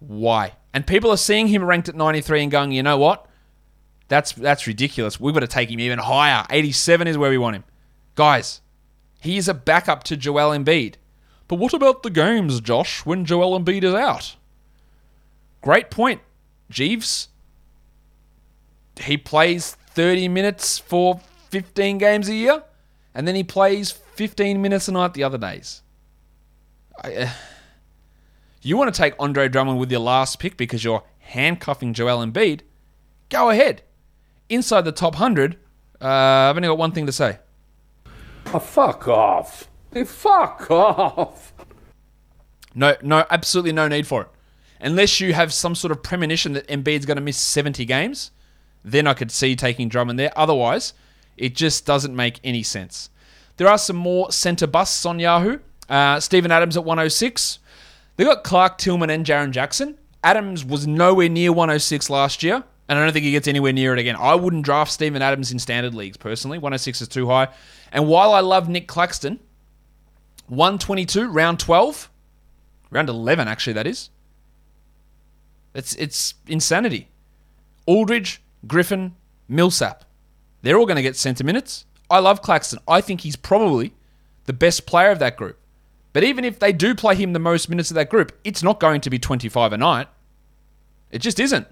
[0.00, 0.52] Why?
[0.74, 3.26] And people are seeing him ranked at 93 and going, you know what?
[4.08, 5.18] That's that's ridiculous.
[5.18, 6.44] We've got to take him even higher.
[6.50, 7.64] 87 is where we want him.
[8.16, 8.60] Guys,
[9.20, 10.96] he is a backup to Joel Embiid.
[11.48, 14.36] But what about the games, Josh, when Joel Embiid is out?
[15.60, 16.20] Great point,
[16.70, 17.28] Jeeves.
[19.00, 22.62] He plays 30 minutes for 15 games a year,
[23.14, 25.82] and then he plays 15 minutes a night the other days.
[27.02, 27.30] I, uh,
[28.62, 32.60] you want to take Andre Drummond with your last pick because you're handcuffing Joel Embiid?
[33.28, 33.82] Go ahead.
[34.48, 35.56] Inside the top 100,
[36.00, 37.38] uh, I've only got one thing to say.
[38.52, 39.68] Oh, fuck off.
[40.06, 41.52] Fuck off.
[42.74, 44.28] No, no, absolutely no need for it.
[44.80, 48.32] Unless you have some sort of premonition that Embiid's going to miss 70 games,
[48.84, 50.32] then I could see taking Drummond there.
[50.36, 50.92] Otherwise,
[51.36, 53.10] it just doesn't make any sense.
[53.56, 55.58] There are some more centre busts on Yahoo.
[55.88, 57.60] Uh, Steven Adams at 106.
[58.16, 59.96] They got Clarke Tillman and Jaren Jackson.
[60.22, 63.92] Adams was nowhere near 106 last year, and I don't think he gets anywhere near
[63.92, 64.16] it again.
[64.18, 66.58] I wouldn't draft Steven Adams in standard leagues personally.
[66.58, 67.48] 106 is too high.
[67.92, 69.38] And while I love Nick Claxton,
[70.48, 72.10] 122, round 12,
[72.90, 74.10] round 11 actually that is.
[75.74, 77.08] It's it's insanity.
[77.86, 79.14] Aldridge, Griffin,
[79.48, 80.04] Millsap,
[80.62, 81.84] they're all going to get centre minutes.
[82.08, 82.78] I love Claxton.
[82.88, 83.92] I think he's probably
[84.44, 85.58] the best player of that group.
[86.14, 88.80] But even if they do play him the most minutes of that group, it's not
[88.80, 90.08] going to be 25 a night.
[91.10, 91.66] It just isn't.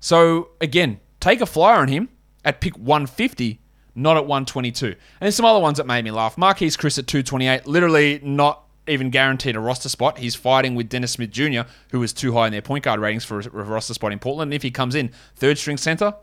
[0.00, 2.08] So again, take a flyer on him
[2.44, 3.60] at pick 150
[3.94, 4.86] not at 122.
[4.86, 6.36] And there's some other ones that made me laugh.
[6.36, 10.18] Marquese Chriss at 228, literally not even guaranteed a roster spot.
[10.18, 13.24] He's fighting with Dennis Smith Jr., who was too high in their point guard ratings
[13.24, 14.48] for a roster spot in Portland.
[14.48, 16.14] And if he comes in third string center,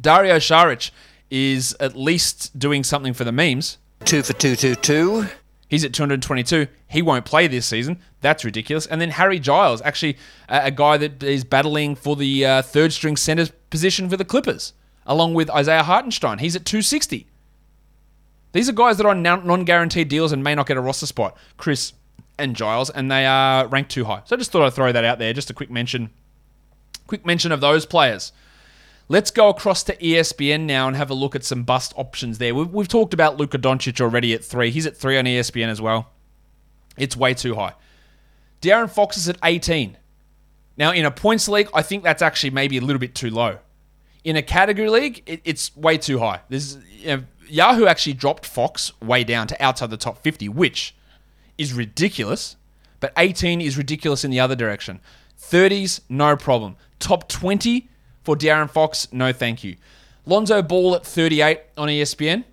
[0.00, 0.90] Dario Saric
[1.30, 3.78] is at least doing something for the memes.
[4.04, 5.26] Two for two, two, two.
[5.68, 6.66] He's at 222.
[6.88, 7.98] He won't play this season.
[8.20, 8.86] That's ridiculous.
[8.86, 10.18] And then Harry Giles, actually
[10.48, 14.24] a, a guy that is battling for the uh, third string center position for the
[14.24, 14.74] Clippers
[15.06, 16.38] along with Isaiah Hartenstein.
[16.38, 17.26] He's at 260.
[18.52, 21.06] These are guys that are on non guaranteed deals and may not get a roster
[21.06, 21.36] spot.
[21.58, 21.92] Chriss
[22.38, 24.22] and Giles, and they are ranked too high.
[24.24, 25.32] So I just thought I'd throw that out there.
[25.32, 26.10] Just a quick mention.
[27.06, 28.32] Quick mention of those players.
[29.08, 32.54] Let's go across to ESPN now and have a look at some bust options there.
[32.54, 34.70] We've, we've talked about Luka Doncic already at three.
[34.70, 36.10] He's at three on ESPN as well.
[36.96, 37.74] It's way too high.
[38.62, 39.98] De'Aaron Fox is at 18.
[40.78, 43.58] Now, in a points league, I think that's actually maybe a little bit too low.
[44.24, 46.40] In a category league, it, it's way too high.
[46.48, 50.94] You know, Yahoo actually dropped Fox way down to outside the top 50, which
[51.58, 52.56] is ridiculous.
[53.00, 55.00] But 18 is ridiculous in the other direction.
[55.38, 56.76] 30s, no problem.
[56.98, 57.88] Top 20
[58.22, 59.76] for De'Aaron Fox, no thank you.
[60.24, 62.44] Lonzo Ball at 38 on ESPN.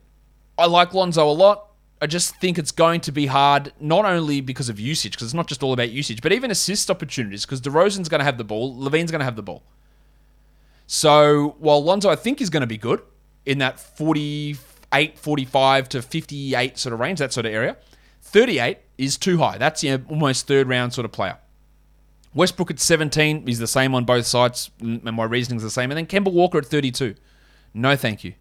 [0.57, 1.67] I like Lonzo a lot.
[2.01, 5.33] I just think it's going to be hard, not only because of usage, because it's
[5.33, 8.43] not just all about usage, but even assist opportunities, because DeRozan's going to have the
[8.43, 9.63] ball, LaVine's going to have the ball.
[10.93, 13.01] So while Lonzo, I think, is going to be good
[13.45, 17.77] in that 48, 45 to 58 sort of range, that sort of area,
[18.23, 19.57] 38 is too high.
[19.57, 21.37] That's you know, almost third round sort of player.
[22.33, 25.91] Westbrook at 17 is the same on both sides, and my reasoning is the same.
[25.91, 27.15] And then Kemba Walker at 32.
[27.73, 28.33] No, thank you.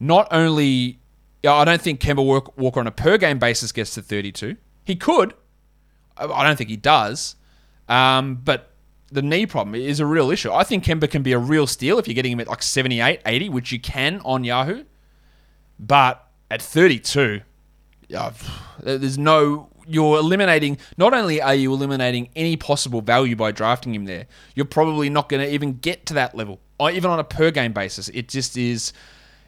[0.00, 1.00] not only,
[1.46, 2.24] I don't think Kemba
[2.56, 4.56] Walker on a per game basis gets to 32.
[4.84, 5.34] He could.
[6.16, 7.36] I don't think he does.
[7.90, 8.71] Um, but
[9.12, 10.50] the knee problem is a real issue.
[10.50, 13.20] I think Kemba can be a real steal if you're getting him at like 78,
[13.24, 14.84] 80, which you can on Yahoo.
[15.78, 17.42] But at 32,
[18.86, 19.68] uh, there's no.
[19.86, 20.78] You're eliminating.
[20.96, 25.28] Not only are you eliminating any possible value by drafting him there, you're probably not
[25.28, 28.08] going to even get to that level, or even on a per game basis.
[28.10, 28.92] It just is.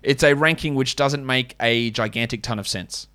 [0.03, 3.07] It's a ranking which doesn't make a gigantic ton of sense.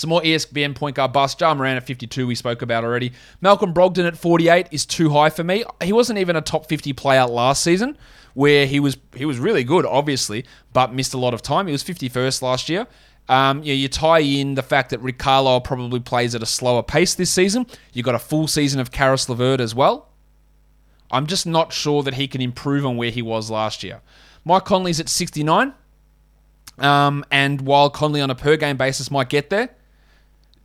[0.00, 1.38] Some more ESPN point guard bust.
[1.38, 3.12] Ja Morant at 52, we spoke about already.
[3.42, 5.62] Malcolm Brogdon at 48 is too high for me.
[5.82, 7.98] He wasn't even a top 50 player last season,
[8.32, 11.66] where he was he was really good, obviously, but missed a lot of time.
[11.66, 12.86] He was 51st last year.
[13.28, 16.46] Um, you, know, you tie in the fact that Rick Carlisle probably plays at a
[16.46, 17.66] slower pace this season.
[17.92, 20.08] You've got a full season of Caris LeVert as well.
[21.10, 24.00] I'm just not sure that he can improve on where he was last year.
[24.46, 25.74] Mike Conley's at 69.
[26.78, 29.68] Um, and while Conley on a per game basis might get there,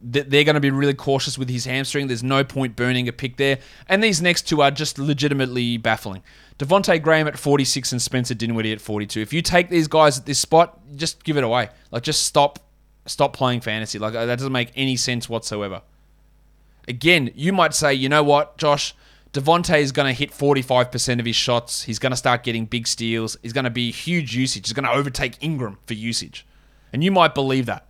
[0.01, 2.07] they're going to be really cautious with his hamstring.
[2.07, 3.59] There's no point burning a pick there.
[3.87, 6.21] And these next two are just legitimately baffling.
[6.59, 9.19] Devonte Graham at 46 and Spencer Dinwiddie at 42.
[9.21, 11.69] If you take these guys at this spot, just give it away.
[11.91, 12.59] Like just stop
[13.05, 13.99] stop playing fantasy.
[13.99, 15.81] Like that doesn't make any sense whatsoever.
[16.87, 18.93] Again, you might say, you know what, Josh,
[19.33, 21.83] Devonte is going to hit 45% of his shots.
[21.83, 23.37] He's going to start getting big steals.
[23.41, 24.67] He's going to be huge usage.
[24.67, 26.45] He's going to overtake Ingram for usage.
[26.93, 27.84] And you might believe that.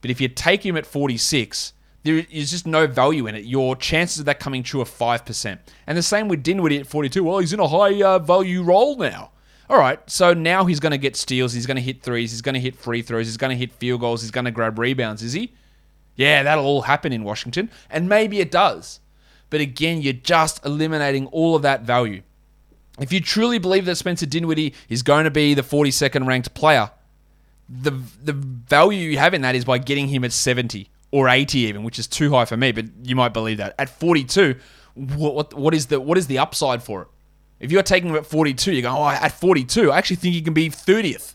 [0.00, 3.44] But if you take him at 46, there is just no value in it.
[3.44, 5.58] Your chances of that coming true are 5%.
[5.86, 7.22] And the same with Dinwiddie at 42.
[7.22, 9.32] Well, he's in a high uh, value role now.
[9.68, 12.42] All right, so now he's going to get steals, he's going to hit threes, he's
[12.42, 14.80] going to hit free throws, he's going to hit field goals, he's going to grab
[14.80, 15.52] rebounds, is he?
[16.16, 18.98] Yeah, that'll all happen in Washington, and maybe it does.
[19.48, 22.22] But again, you're just eliminating all of that value.
[22.98, 26.90] If you truly believe that Spencer Dinwiddie is going to be the 42nd ranked player,
[27.70, 31.58] the the value you have in that is by getting him at 70 or 80
[31.60, 33.74] even, which is too high for me, but you might believe that.
[33.78, 34.56] At 42,
[34.94, 37.08] what, what, what is the what is the upside for it?
[37.60, 40.40] If you're taking him at 42, you're going, oh, at 42, I actually think he
[40.40, 41.34] can be 30th.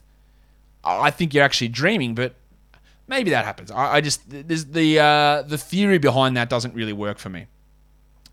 [0.84, 2.34] I think you're actually dreaming, but
[3.08, 3.70] maybe that happens.
[3.70, 7.46] I, I just there's the uh, the theory behind that doesn't really work for me.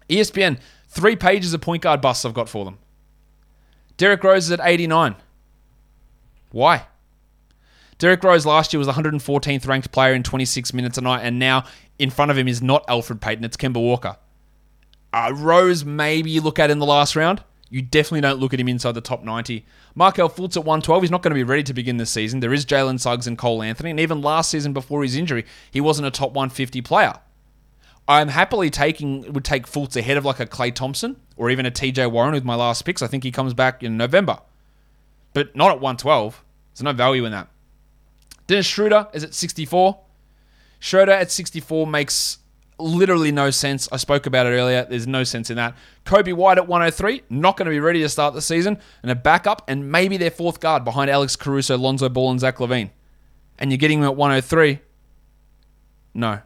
[0.10, 2.78] ESPN, three pages of point guard busts I've got for them.
[3.98, 5.16] Derrick Rose is at 89.
[6.52, 6.88] Why?
[8.04, 11.63] Derrick Rose last year was 114th ranked player in 26 minutes a night, and now
[11.98, 14.18] in front of him is not Elfrid Payton, it's Kemba Walker.
[15.13, 17.46] Uh, Rose, maybe you look at in the last round.
[17.70, 19.66] You definitely don't look at him inside the top 90.
[19.96, 21.04] Markelle Fultz at 112.
[21.04, 22.42] He's not going to be ready to begin the season.
[22.42, 23.92] There is Jalen Suggs and Cole Anthony.
[23.92, 27.13] And even last season before his injury, he wasn't a top 150 player.
[28.06, 31.72] I'm happily taking would take Fultz ahead of like a Klay Thompson or even a
[31.72, 33.02] TJ Warren with my last picks.
[33.02, 34.39] I think he comes back in November.
[35.32, 36.44] But not at 112.
[36.74, 37.48] There's no value in that.
[38.48, 40.00] Dennis Schroeder is at 64.
[40.80, 42.40] Schroeder at 64 makes
[42.80, 43.88] literally no sense.
[43.92, 44.86] I spoke about it earlier.
[44.86, 45.76] There's no sense in that.
[46.06, 49.16] Coby White at 103, not going to be ready to start the season, and a
[49.16, 52.90] backup, and maybe their fourth guard behind Alex Caruso, Lonzo Ball, and Zach LaVine.
[53.60, 54.80] And you're getting them at 103.
[56.14, 56.42] No.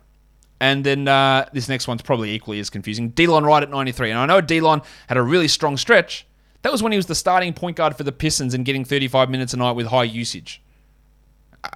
[0.60, 3.12] And then uh, this next one's probably equally as confusing.
[3.12, 4.12] Delon Wright at 93.
[4.12, 6.26] And I know Delon had a really strong stretch.
[6.64, 9.30] That was when he was the starting point guard for the Pistons and getting 35
[9.30, 10.62] minutes a night with high usage.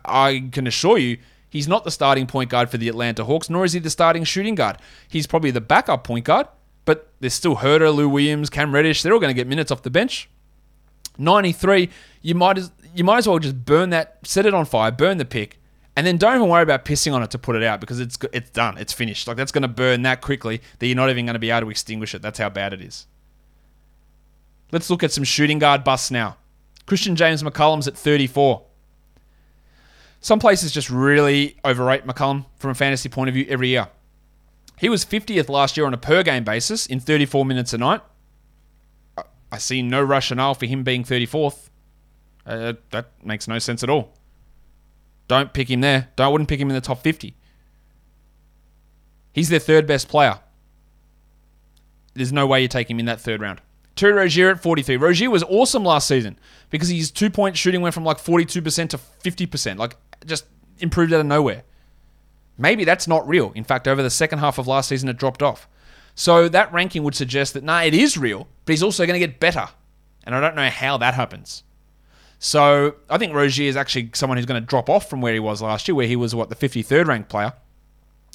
[0.06, 1.18] I can assure you,
[1.50, 4.24] he's not the starting point guard for the Atlanta Hawks, nor is he the starting
[4.24, 4.78] shooting guard.
[5.08, 6.48] He's probably the backup point guard,
[6.86, 9.04] but there's still Huerter, Lou Williams, Cam Reddish.
[9.04, 10.30] They're all going to get minutes off the bench.
[11.18, 11.90] 93,
[12.22, 15.18] you might as you might as well just burn that, set it on fire, burn
[15.18, 15.60] the pick,
[15.96, 18.18] and then don't even worry about pissing on it to put it out because it's
[18.34, 19.28] it's done, it's finished.
[19.28, 21.68] Like that's going to burn that quickly that you're not even going to be able
[21.68, 22.22] to extinguish it.
[22.22, 23.08] That's how bad it is.
[24.72, 26.38] Let's look at some shooting guard busts now.
[26.86, 28.64] Christian James McCollum's at 34.
[30.22, 33.90] Some places just really overrate McCollum from a fantasy point of view every year.
[34.78, 38.02] He was 50th last year on a per game basis in 34 minutes a night.
[39.52, 41.70] I see no rationale for him being 34th.
[42.46, 44.14] Uh, that makes no sense at all.
[45.28, 46.10] Don't pick him there.
[46.16, 47.36] Don't wouldn't pick him in the top 50.
[49.34, 50.40] He's their third best player.
[52.14, 53.62] There's no way you take him in that third round.
[53.96, 54.98] Terry Rozier at 43.
[54.98, 56.38] Rozier was awesome last season
[56.70, 59.78] because his two point shooting went from like 42% to 50%.
[59.78, 59.96] Like
[60.26, 60.46] just
[60.80, 61.64] improved out of nowhere.
[62.58, 63.52] Maybe that's not real.
[63.56, 65.68] In fact, over the second half of last season, it dropped off.
[66.16, 69.26] So that ranking would suggest that, nah, it is real, but he's also going to
[69.26, 69.70] get better.
[70.24, 71.64] And I don't know how that happens.
[72.38, 75.40] So I think Rozier is actually someone who's going to drop off from where he
[75.40, 77.54] was last year, where he was, what, the 53rd ranked player,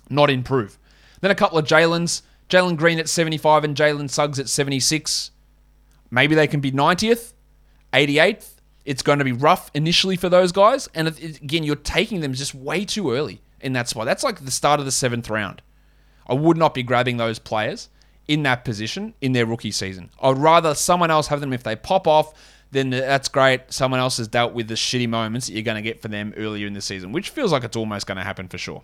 [0.09, 0.78] not improve.
[1.20, 2.22] Then a couple of Jalen's.
[2.49, 5.32] Jalen Green at 75 and Jalen Suggs at 76.
[6.11, 7.32] Maybe they can be 90th,
[7.93, 8.55] 88th.
[8.87, 10.89] It's going to be rough initially for those guys.
[10.95, 14.07] And it- again, you're taking them just way too early in that spot.
[14.07, 15.61] That's like the start of the seventh round.
[16.28, 17.89] I would not be grabbing those players
[18.26, 20.11] in that position in their rookie season.
[20.20, 22.32] I'd rather someone else have them if they pop off.
[22.72, 23.72] Then that's great.
[23.72, 26.34] Someone else has dealt with the shitty moments that you're going to get for them
[26.37, 28.82] earlier in the season, which feels like it's almost going to happen for sure.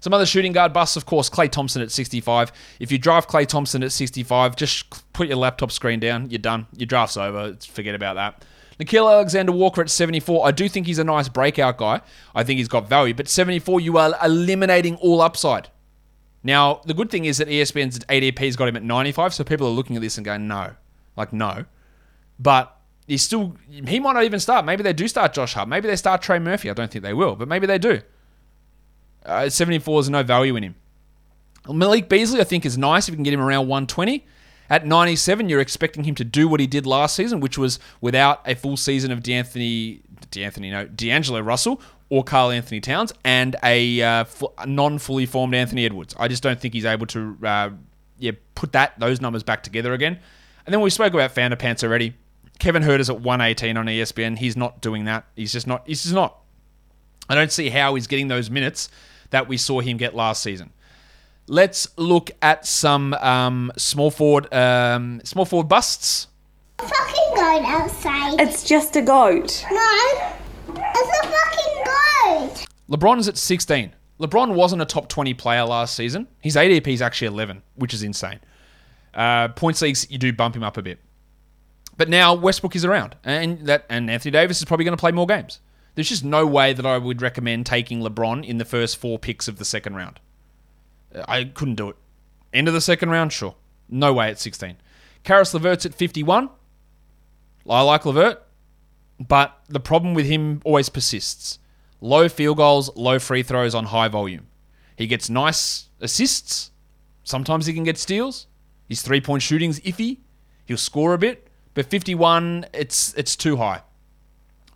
[0.00, 2.52] Some other shooting guard busts, of course, Klay Thompson at 65.
[2.78, 6.28] If you draft Klay Thompson at 65, just put your laptop screen down.
[6.28, 6.66] You're done.
[6.76, 7.56] Your draft's over.
[7.72, 8.44] Forget about that.
[8.78, 10.46] Nickeil Alexander Walker at 74.
[10.46, 12.00] I do think he's a nice breakout guy.
[12.34, 13.14] I think he's got value.
[13.14, 15.68] But 74, you are eliminating all upside.
[16.42, 19.70] Now, the good thing is that ESPN's ADP's got him at 95, so people are
[19.70, 20.72] looking at this and going, no.
[21.16, 21.64] Like, no.
[22.38, 24.64] But he's still, he might not even start.
[24.64, 25.68] Maybe they do start Josh Hart.
[25.68, 26.68] Maybe they start Trey Murphy.
[26.68, 28.00] I don't think they will, but maybe they do.
[29.24, 30.74] Uh, 74 is no value in him.
[31.66, 34.26] Malik Beasley, I think, is nice if you can get him around 120.
[34.70, 38.40] At 97, you're expecting him to do what he did last season, which was without
[38.46, 40.00] a full season of D'Anthony,
[40.30, 45.84] D'Anthony, no, D'Angelo Russell or Karl Anthony Towns and a uh, fu- non-fully formed Anthony
[45.84, 46.14] Edwards.
[46.18, 47.70] I just don't think he's able to, uh,
[48.18, 50.18] yeah, put that those numbers back together again.
[50.66, 52.14] And then we spoke about Founder Pants already.
[52.58, 54.38] Kevin Hurd is at 118 on ESPN.
[54.38, 55.26] He's not doing that.
[55.34, 55.86] He's just not.
[55.86, 56.38] He's just not.
[57.28, 58.88] I don't see how he's getting those minutes
[59.30, 60.72] that we saw him get last season.
[61.46, 66.28] Let's look at some um, small forward um, small forward busts.
[66.78, 68.40] fucking goat outside.
[68.40, 69.64] It's just a goat.
[69.70, 69.98] no,
[70.68, 72.66] it's a fucking goat.
[72.88, 73.92] LeBron is at 16.
[74.20, 76.28] LeBron wasn't a top 20 player last season.
[76.40, 78.40] His ADP is actually 11, which is insane.
[79.12, 80.98] Uh, points leagues, you do bump him up a bit.
[81.96, 85.12] But now Westbrook is around, and that and Anthony Davis is probably going to play
[85.12, 85.60] more games.
[85.94, 89.46] There's just no way that I would recommend taking LeBron in the first four picks
[89.46, 90.18] of the second round.
[91.28, 91.96] I couldn't do it.
[92.52, 93.54] End of the second round, sure.
[93.88, 94.76] No way at 16.
[95.22, 96.50] Caris LeVert's at 51.
[97.68, 98.42] I like Levert,
[99.18, 101.58] but the problem with him always persists.
[102.00, 104.46] Low field goals, low free throws on high volume.
[104.96, 106.70] He gets nice assists.
[107.22, 108.46] Sometimes he can get steals.
[108.88, 110.18] His three point shooting's iffy.
[110.66, 113.82] He'll score a bit, but 51, it's it's too high.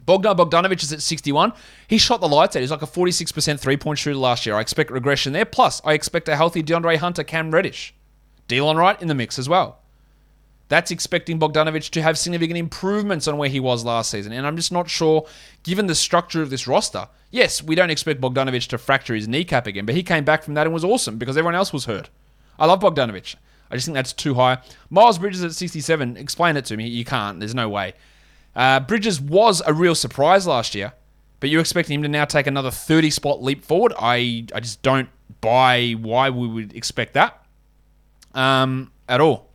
[0.08, 1.52] Bogdan Bogdanovic is at 61.
[1.86, 2.60] He shot the lights out.
[2.60, 4.54] He's like a 46% three point shooter last year.
[4.54, 5.44] I expect regression there.
[5.44, 7.94] Plus, I expect a healthy DeAndre Hunter, Cam Reddish.
[8.48, 9.82] Delon Wright in the mix as well.
[10.68, 14.32] That's expecting Bogdanovic to have significant improvements on where he was last season.
[14.32, 15.26] And I'm just not sure,
[15.62, 17.08] given the structure of this roster.
[17.30, 20.54] Yes, we don't expect Bogdanovic to fracture his kneecap again, but he came back from
[20.54, 22.08] that and was awesome because everyone else was hurt.
[22.58, 23.34] I love Bogdanovic.
[23.70, 24.62] I just think that's too high.
[24.88, 26.16] Miles Bridges at 67.
[26.16, 26.88] Explain it to me.
[26.88, 27.40] You can't.
[27.40, 27.92] There's no way.
[28.54, 30.92] Uh, Bridges was a real surprise last year,
[31.40, 33.92] but you're expecting him to now take another 30 spot leap forward.
[33.98, 35.08] I, I just don't
[35.40, 37.44] buy why we would expect that
[38.34, 39.48] um, at all.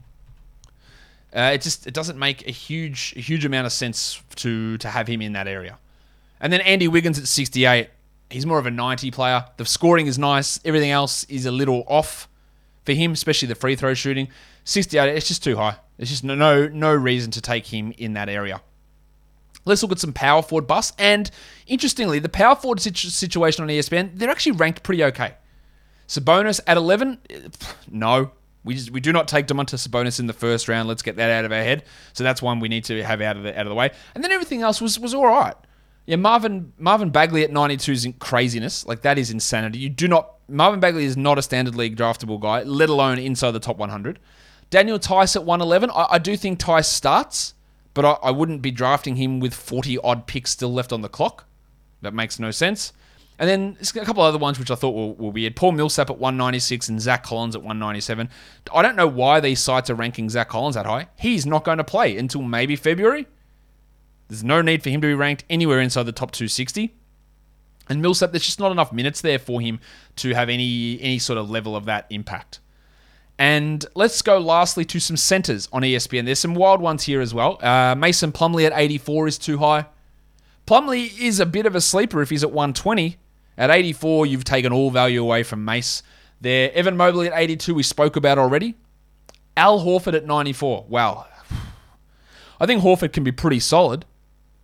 [1.36, 4.88] Uh, it just it doesn't make a huge a huge amount of sense to to
[4.88, 5.80] have him in that area.
[6.40, 7.90] And then Andy Wiggins at 68.
[8.30, 9.46] He's more of a 90 player.
[9.58, 10.60] The scoring is nice.
[10.66, 12.28] Everything else is a little off
[12.86, 14.28] for him, especially the free throw shooting.
[14.66, 15.78] 68, it's just too high.
[15.98, 18.62] There's just no, no reason to take him in that area.
[19.66, 20.94] Let's look at some power forward busts.
[20.98, 21.30] And
[21.68, 25.36] interestingly, the power forward situ- situation on ESPN, they're actually ranked pretty okay.
[26.08, 27.40] Sabonis at 11, eh,
[27.92, 28.32] no.
[28.66, 30.88] We, just, we do not take Domantas Sabonis in the first round.
[30.88, 31.84] Let's get that out of our head.
[32.14, 33.92] So that's one we need to have out of the out of the way.
[34.16, 35.56] And then everything else was was all right.
[36.06, 38.86] Yeah, Marvin Marvin Bagley at 92 is craziness.
[38.86, 39.80] Like that is insanity.
[39.80, 43.52] You do not Marvin Bagley is not a standard league draftable guy, let alone inside
[43.52, 44.20] the top 100.
[44.70, 45.90] Daniel Theis at 111.
[45.92, 47.54] I, I do think Theis starts,
[47.94, 51.10] but I, I wouldn't be drafting him with 40 odd picks still left on the
[51.10, 51.46] clock.
[52.02, 52.94] That makes no sense.
[53.40, 55.56] And then a couple other ones which I thought were, were weird.
[55.56, 58.30] Paul Millsap at 196 and Zach Collins at 197.
[58.74, 61.08] I don't know why these sites are ranking Zach Collins that high.
[61.18, 63.28] He's not going to play until maybe February.
[64.28, 66.96] There's no need for him to be ranked anywhere inside the top 260.
[67.90, 69.80] And Millsap, there's just not enough minutes there for him
[70.18, 72.60] to have any any sort of level of that impact.
[73.40, 76.26] And let's go lastly to some centers on ESPN.
[76.26, 77.58] There's some wild ones here as well.
[77.64, 79.88] Uh, Mason Plumlee at 84 is too high.
[80.68, 83.18] Plumlee is a bit of a sleeper if he's at 120.
[83.58, 86.04] At 84, you've taken all value away from Mace.
[86.42, 88.76] There, Evan Mobley at 82, we spoke about already.
[89.56, 90.86] Al Horford at 94.
[90.88, 91.28] Wow.
[92.60, 94.06] I think Horford can be pretty solid,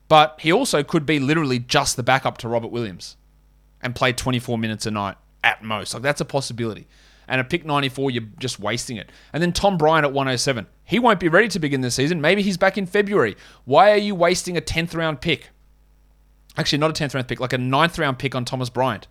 [0.07, 3.17] but he also could be literally just the backup to Robert Williams
[3.81, 5.93] and play 24 minutes a night at most.
[5.93, 6.87] Like that's a possibility.
[7.29, 9.11] And at pick 94, you're just wasting it.
[9.31, 10.65] And then Tom Bryant at 107.
[10.83, 12.19] He won't be ready to begin the season.
[12.19, 13.37] Maybe he's back in February.
[13.65, 15.49] Why are you wasting a 10th round pick?
[16.57, 19.07] Actually, not a 10th round pick, like a 9th round pick on Thomas Bryant,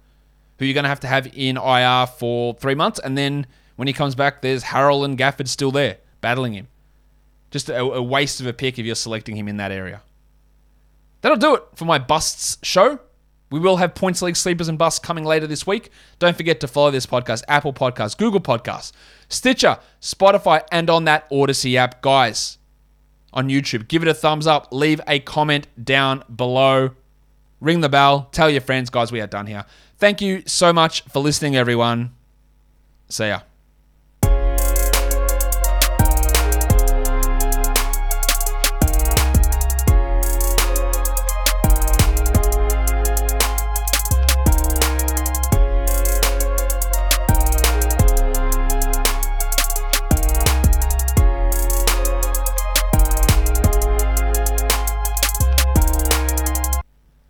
[0.58, 2.98] who you're going to have to have in IR for three months.
[2.98, 3.46] And then
[3.76, 6.66] when he comes back, there's Harrell and Gafford still there battling him.
[7.52, 10.02] Just a, a waste of a pick if you're selecting him in that area.
[11.20, 12.98] That'll do it for my busts show.
[13.50, 15.90] We will have Points League sleepers and busts coming later this week.
[16.18, 18.92] Don't forget to follow this podcast, Apple Podcasts, Google Podcasts,
[19.28, 22.02] Stitcher, Spotify, and on that Odysee app.
[22.02, 22.58] Guys,
[23.32, 26.90] on YouTube, give it a thumbs up, leave a comment down below,
[27.60, 28.90] ring the bell, tell your friends.
[28.90, 29.64] Guys, we are done here.
[29.96, 32.14] Thank you so much for listening, everyone.
[33.08, 33.40] See ya.